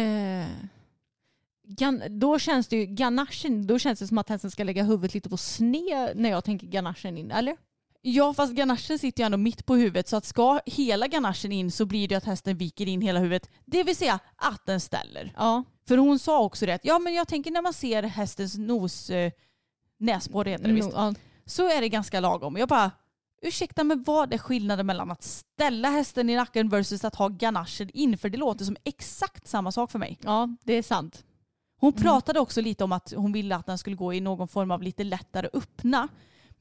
[0.00, 0.48] Eh,
[1.64, 5.14] gan, då känns det ju, ganachen, då känns det som att hästen ska lägga huvudet
[5.14, 7.56] lite på sned när jag tänker ganachen in, eller?
[8.06, 11.70] Ja fast ganachen sitter ju ändå mitt på huvudet så att ska hela ganachen in
[11.70, 13.50] så blir det att hästen viker in hela huvudet.
[13.64, 15.32] Det vill säga att den ställer.
[15.36, 15.64] Ja.
[15.88, 19.10] För hon sa också det att ja men jag tänker när man ser hästens nos,
[19.10, 19.32] eh,
[19.98, 21.14] näsborre heter det visst, No,
[21.46, 22.56] så är det ganska lagom.
[22.56, 22.90] Jag bara
[23.42, 27.90] ursäkta men vad är skillnaden mellan att ställa hästen i nacken versus att ha ganachen
[27.94, 28.18] in?
[28.18, 30.18] För det låter som exakt samma sak för mig.
[30.22, 31.24] ja, det är sant.
[31.80, 32.02] Hon Mm.
[32.02, 34.82] pratade också lite om att hon ville att den skulle gå i någon form av
[34.82, 36.08] lite lättare öppna.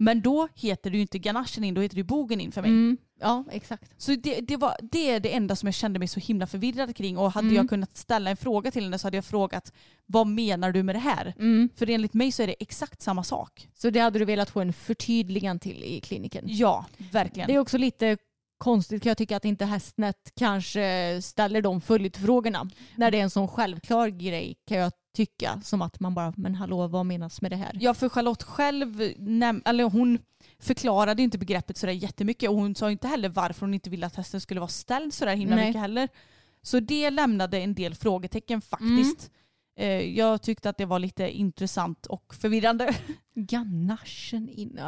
[0.04, 2.72] Men då heter det ju inte ganachen in, då heter det bogen in för mig.
[2.72, 2.98] Mm.
[3.20, 3.92] Ja, exakt.
[3.98, 6.96] Så det, det, var, det är det enda som jag kände mig så himla förvirrad
[6.96, 7.18] kring.
[7.18, 7.56] Och hade Mm.
[7.56, 9.74] jag kunnat ställa en fråga till henne så hade jag frågat
[10.06, 11.34] vad menar du med det här?
[11.40, 11.70] Mm.
[11.76, 13.70] För enligt mig så är det exakt samma sak.
[13.74, 16.44] Så det hade du velat få en förtydligan till i kliniken?
[16.48, 17.48] Ja, verkligen.
[17.48, 18.18] Det är också lite
[18.58, 22.70] konstigt kan jag tycka att inte Hästnet kanske ställer de följdfrågorna.
[22.96, 25.62] När det är en sån självklar grej kan jag tycka.
[25.64, 27.78] Som att man bara, men hallå vad menas med det här?
[27.82, 30.20] Ja, för Charlotte själv, näm- eller hon
[30.60, 34.16] förklarade inte begreppet sådär jättemycket och hon sa inte heller varför hon inte ville att
[34.16, 35.68] hästen skulle vara ställd sådär himla Nej.
[35.68, 36.10] mycket heller.
[36.62, 39.32] Så det lämnade en del frågetecken faktiskt.
[39.80, 39.88] Eh,
[40.18, 42.96] Jag tyckte att det var lite intressant och förvirrande.
[43.36, 44.80] Ganachen in.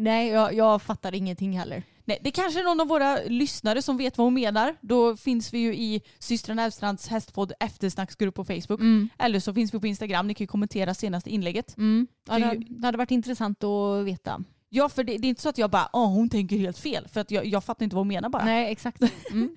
[0.00, 1.82] Nej, jag, jag fattar ingenting heller.
[2.08, 4.76] Nej, det kanske är någon av våra lyssnare som vet vad hon menar.
[4.80, 8.80] Då finns vi ju i systrarna Elfstrands hästpodd eftersnacksgrupp på Facebook.
[8.80, 9.08] Mm.
[9.18, 10.26] Eller så finns vi på Instagram.
[10.26, 11.76] Ni kan ju kommentera senaste inlägget.
[11.76, 12.06] Mm.
[12.28, 14.42] Ja, Det det, hade varit intressant att veta.
[14.68, 17.08] Ja, för det, det är inte så att jag bara, åh hon tänker helt fel.
[17.08, 18.44] För att jag, jag fattar inte vad hon menar bara.
[18.44, 19.02] Nej, exakt.
[19.30, 19.56] Mm.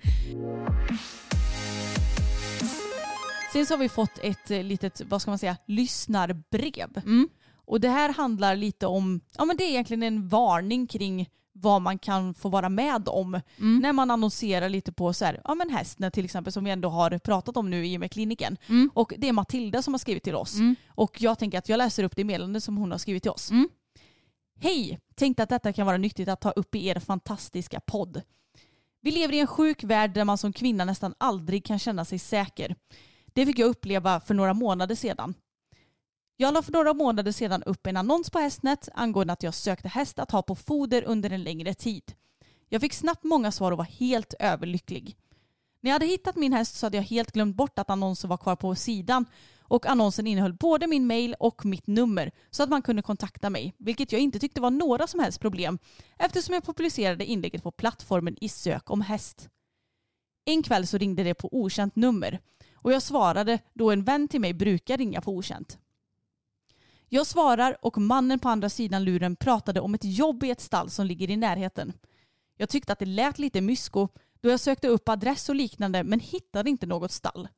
[3.52, 6.96] Sen så har vi fått ett eh, litet, vad ska man säga, lyssnarbrev.
[6.96, 7.28] Mm.
[7.54, 11.82] Och det här handlar lite om, ja men det är egentligen en varning kring vad
[11.82, 13.78] man kan få vara med om Mm.
[13.78, 16.88] när man annonserar lite på så här, ja men Hästnet till exempel som vi ändå
[16.88, 18.56] har pratat om nu i och med kliniken.
[18.66, 18.90] Mm.
[18.94, 20.54] Och det är Matilda som har skrivit till oss.
[20.54, 20.76] Mm.
[20.88, 23.50] Och jag tänker att jag läser upp det meddelande som hon har skrivit till oss.
[23.50, 23.68] Mm.
[24.60, 24.98] Hej!
[25.14, 28.22] Tänkte att detta kan vara nyttigt att ta upp i er fantastiska podd.
[29.00, 32.18] Vi lever i en sjuk värld där man som kvinna nästan aldrig kan känna sig
[32.18, 32.76] säker.
[33.26, 35.34] Det fick jag uppleva för några månader sedan.
[36.36, 39.88] Jag la för några månader sedan upp en annons på Hästnet angående att jag sökte
[39.88, 42.14] häst att ha på foder under en längre tid.
[42.68, 45.16] Jag fick snabbt många svar och var helt överlycklig.
[45.80, 48.36] När jag hade hittat min häst så hade jag helt glömt bort att annonsen var
[48.36, 49.26] kvar på sidan
[49.60, 53.74] och annonsen innehöll både min mail och mitt nummer så att man kunde kontakta mig,
[53.78, 55.78] vilket jag inte tyckte var några som helst problem
[56.18, 59.48] eftersom jag publicerade inlägget på plattformen i sök om häst.
[60.44, 62.40] En kväll så ringde det på okänt nummer
[62.74, 65.78] och jag svarade då en vän till mig brukar ringa på okänt.
[67.14, 70.90] Jag svarar och mannen på andra sidan luren pratade om ett jobb i ett stall
[70.90, 71.92] som ligger i närheten.
[72.56, 74.08] Jag tyckte att det lät lite mysko
[74.40, 77.48] då jag sökte upp adress och liknande men hittade inte något stall.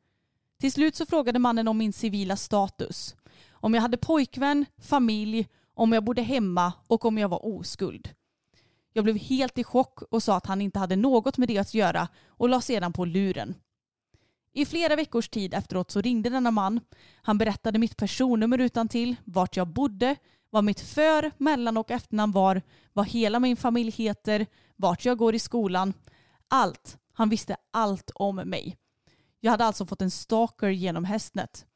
[0.61, 3.17] Till slut så frågade mannen om min civila status.
[3.51, 8.09] Om jag hade pojkvän, familj, om jag bodde hemma och om jag var oskuld.
[8.93, 11.75] Jag blev helt i chock och sa att han inte hade något med det att
[11.75, 13.55] göra och la sedan på luren.
[14.57, 16.81] I flera veckors tid efteråt så ringde denna man.
[17.23, 20.17] Han berättade mitt personnummer utan till, vart jag bodde,
[20.51, 24.47] vad mitt för-, mellan och efternamn var, vad hela min familj heter,
[24.77, 25.95] vart jag går i skolan.
[26.49, 26.99] Allt.
[27.13, 28.77] Han visste allt om mig.
[29.41, 31.67] Jag hade alltså fått en stalker genom Hästnet.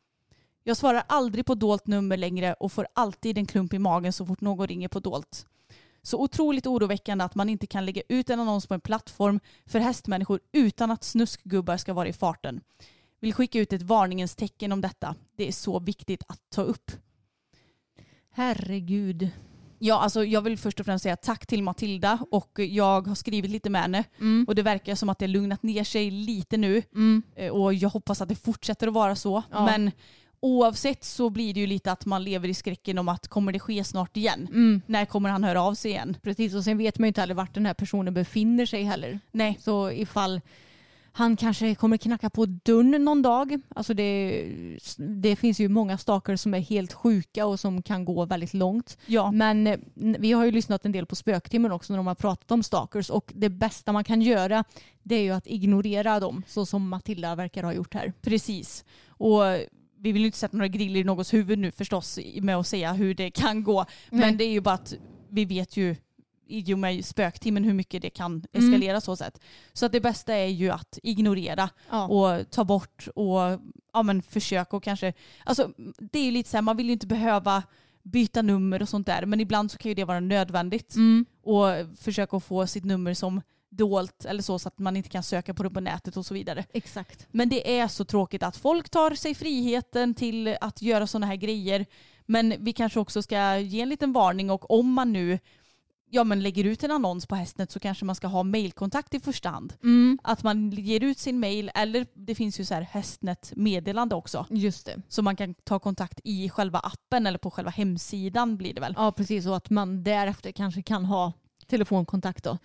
[0.65, 4.27] Jag svarar aldrig på dolt nummer längre och får alltid en klump i magen så
[4.27, 5.47] fort någon ringer på dolt.
[6.03, 9.79] Så otroligt oroväckande att man inte kan lägga ut en annons på en plattform för
[9.79, 12.61] hästmänniskor utan att snuskgubbar ska vara i farten.
[13.21, 15.15] Vill skicka ut ett varningens tecken om detta.
[15.37, 16.91] Det är så viktigt att ta upp.
[18.31, 19.29] Herregud.
[19.79, 23.51] Ja, alltså jag vill först och främst säga tack till Matilda och jag har skrivit
[23.51, 24.45] lite med henne Mm.
[24.49, 27.23] och det verkar som att det lugnat ner sig lite nu Mm.
[27.35, 29.43] Eh, och jag hoppas att det fortsätter att vara så.
[29.51, 29.65] Ja.
[29.65, 29.91] Men
[30.41, 33.59] oavsett så blir det ju lite att man lever i skräcken om att kommer det
[33.59, 34.49] ske snart igen?
[34.51, 34.83] Mm.
[34.87, 36.17] När kommer han höra av sig igen?
[36.23, 39.21] Precis, och sen vet man ju inte heller vart den här personen befinner sig heller.
[39.33, 39.59] Nej.
[39.61, 40.41] Så ifall
[41.13, 43.61] han kanske kommer knacka på dörren någon dag.
[43.69, 44.45] Alltså det,
[44.97, 48.99] det finns ju många stalkers som är helt sjuka och som kan gå väldigt långt.
[49.07, 52.15] Ja, Men eh, vi har ju lyssnat en del på spöktimmen också när de har
[52.15, 54.65] pratat om stalkers och det bästa man kan göra
[55.03, 58.13] det är ju att ignorera dem så som Matilda verkar ha gjort här.
[58.21, 58.85] precis.
[59.09, 59.43] Och
[60.01, 62.93] vi vill ju inte sätta några griller i någons huvud nu förstås med att säga
[62.93, 63.85] hur det kan gå.
[64.11, 64.21] Nej.
[64.21, 64.95] Men det är ju bara att
[65.31, 65.97] vi vet ju
[66.51, 69.41] i och med spöktimmen hur mycket det kan eskalera så sätt.
[69.73, 72.07] Så att det bästa är ju att ignorera Ja.
[72.09, 73.41] och ta bort och
[73.93, 75.13] ja, men försök och kanske,
[75.45, 77.63] alltså det är ju lite så här, man vill ju inte behöva
[78.03, 81.27] byta nummer och sånt där men ibland så kan ju det vara nödvändigt Mm.
[81.43, 81.67] och
[81.99, 83.41] försöka få sitt nummer som
[83.71, 86.35] dolt eller så så att man inte kan söka på det på nätet och så
[86.35, 86.65] vidare.
[86.73, 87.27] Exakt.
[87.31, 91.37] Men det är så tråkigt att folk tar sig friheten till att göra sådana här
[91.37, 91.87] grejer.
[92.27, 95.39] Men vi kanske också ska ge en liten varning och om man nu
[96.11, 99.21] ja, men lägger ut en annons på Hästnet så kanske man ska ha mailkontakt i
[99.21, 99.75] första hand.
[99.83, 100.19] Mm.
[100.23, 104.47] Att man ger ut sin mail eller det finns ju så här Hästnet-meddelande också.
[104.51, 105.03] Just det.
[105.09, 108.95] Så man kan ta kontakt i själva appen eller på själva hemsidan blir det väl.
[108.97, 111.33] Ja precis och att man därefter kanske kan ha
[111.67, 112.59] telefonkontakt då.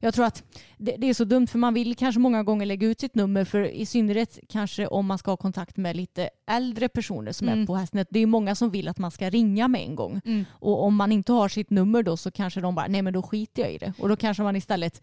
[0.00, 0.44] Jag tror att
[0.78, 3.44] det, det är så dumt för man vill kanske många gånger lägga ut sitt nummer
[3.44, 7.52] för i synnerhet kanske om man ska ha kontakt med lite äldre personer som är
[7.52, 7.66] Mm.
[7.66, 8.08] på Hästnet.
[8.10, 10.20] Det är många som vill att man ska ringa med en gång.
[10.24, 10.44] Mm.
[10.50, 13.22] Och om man inte har sitt nummer då så kanske de bara, nej men då
[13.22, 13.92] skiter jag i det.
[13.98, 15.02] Och då kanske man istället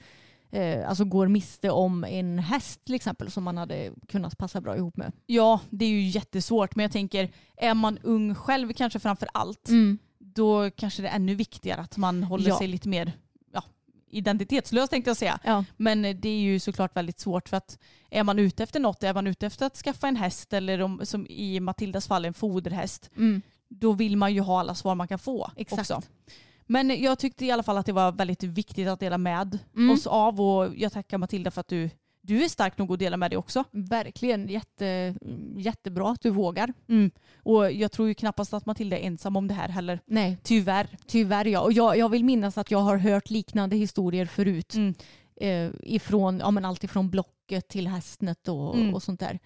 [0.52, 4.78] eh, alltså går miste om en häst till exempel som man hade kunnat passa bra
[4.78, 5.12] ihop med.
[5.26, 9.70] Ja, det är ju jättesvårt men jag tänker är man ung själv kanske framför allt
[10.20, 12.58] då kanske det är ännu viktigare att man håller Ja.
[12.58, 13.12] sig lite mer
[14.18, 15.40] identitetslös tänkte jag säga.
[15.44, 15.66] Ja.
[15.78, 19.04] Men eh, det är ju såklart väldigt svårt för att är man ute efter något,
[19.04, 22.34] är man ute efter att skaffa en häst eller om, som i Matildas fall en
[22.34, 23.42] foderhäst, Mm.
[23.70, 25.82] då vill man ju ha alla svar man kan få Exakt.
[25.82, 26.02] också.
[26.68, 29.92] Men jag tyckte i alla fall att det var väldigt viktigt att dela med Mm.
[29.92, 31.90] oss av och jag tackar Matilda för att du
[32.26, 33.64] du är stark nog att dela med dig också.
[33.72, 35.16] Verkligen jätte,
[35.58, 36.74] jättebra att du vågar.
[36.90, 37.12] Mm.
[37.44, 40.00] Och jag tror ju knappast att Matilda är ensam om det här heller.
[40.06, 40.88] Nej, Tyvärr.
[41.08, 41.62] tyvärr ja.
[41.62, 44.76] Och jag, jag vill minnas att jag har hört liknande historier förut.
[44.76, 44.94] Mm.
[45.42, 48.94] Eh, ifrån, ja, men allt ifrån Blocket till Hästnet och, Mm.
[48.94, 49.40] och sånt där.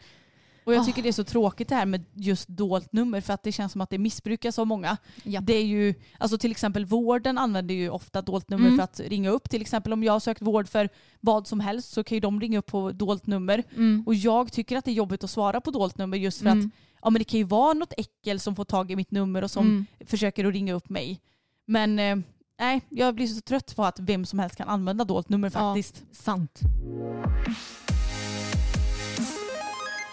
[0.69, 0.85] Och jag Ah.
[0.85, 3.71] tycker det är så tråkigt det här med just dolt nummer för att det känns
[3.71, 4.97] som att det missbrukas av många.
[5.23, 5.45] Japp.
[5.45, 8.77] Det är ju, alltså till exempel vården använder ju ofta dolt nummer Mm.
[8.77, 9.49] för att ringa upp.
[9.49, 10.89] Till exempel om jag har sökt vård för
[11.19, 13.63] vad som helst så kan ju de ringa upp på dolt nummer.
[13.75, 14.03] Mm.
[14.07, 16.59] Och jag tycker att det är jobbigt att svara på dolt nummer just för Mm.
[16.59, 16.71] att
[17.03, 19.51] ja, men det kan ju vara något äckel som får tag i mitt nummer och
[19.51, 19.85] som Mm.
[20.05, 21.19] försöker att ringa upp mig.
[21.67, 22.15] Men eh,
[22.59, 25.59] nej, jag blir så trött på att vem som helst kan använda dolt nummer Ja.
[25.59, 26.03] faktiskt.
[26.11, 26.59] Sant.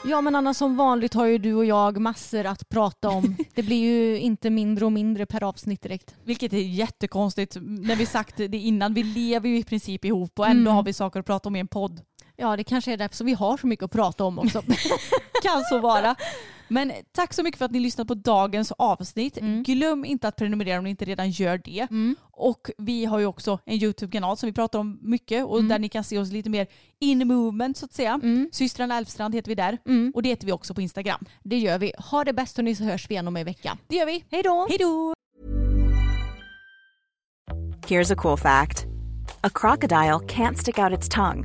[0.09, 3.37] Ja men Anna som vanligt har ju du och jag massor att prata om.
[3.55, 6.15] Det blir ju inte mindre och mindre per avsnitt direkt.
[6.25, 8.95] Vilket är jättekonstigt när vi sagt det innan.
[8.95, 10.75] Vi lever ju i princip ihop och ändå Mm.
[10.75, 12.01] har vi saker att prata om i en podd.
[12.37, 14.62] Ja det kanske är därför som vi har så mycket att prata om också.
[15.43, 16.16] Kan så vara.
[16.68, 19.39] Men tack så mycket för att ni lyssnade på dagens avsnitt.
[19.39, 19.62] Mm.
[19.62, 21.80] Glöm inte att prenumerera om ni inte redan gör det.
[21.91, 22.16] Mm.
[22.32, 25.68] Och vi har ju också en YouTube-kanal som vi pratar om mycket och Mm.
[25.68, 26.66] där ni kan se oss lite mer
[27.01, 28.20] in movement så att säga.
[28.22, 28.49] Mm.
[28.53, 29.78] Systrarna Elfstrand heter vi där.
[29.89, 30.12] Mm.
[30.14, 31.24] Och det heter vi också på Instagram.
[31.45, 31.93] Det gör vi.
[32.11, 33.78] Ha det bäst hörni så hörs vi igen om en vecka.
[33.89, 34.24] Det gör vi.
[34.30, 34.66] Hej då!
[34.68, 35.14] Hej då!
[37.87, 38.87] Here's a cool fact
[39.43, 41.45] a crocodile can't stick out its tongue.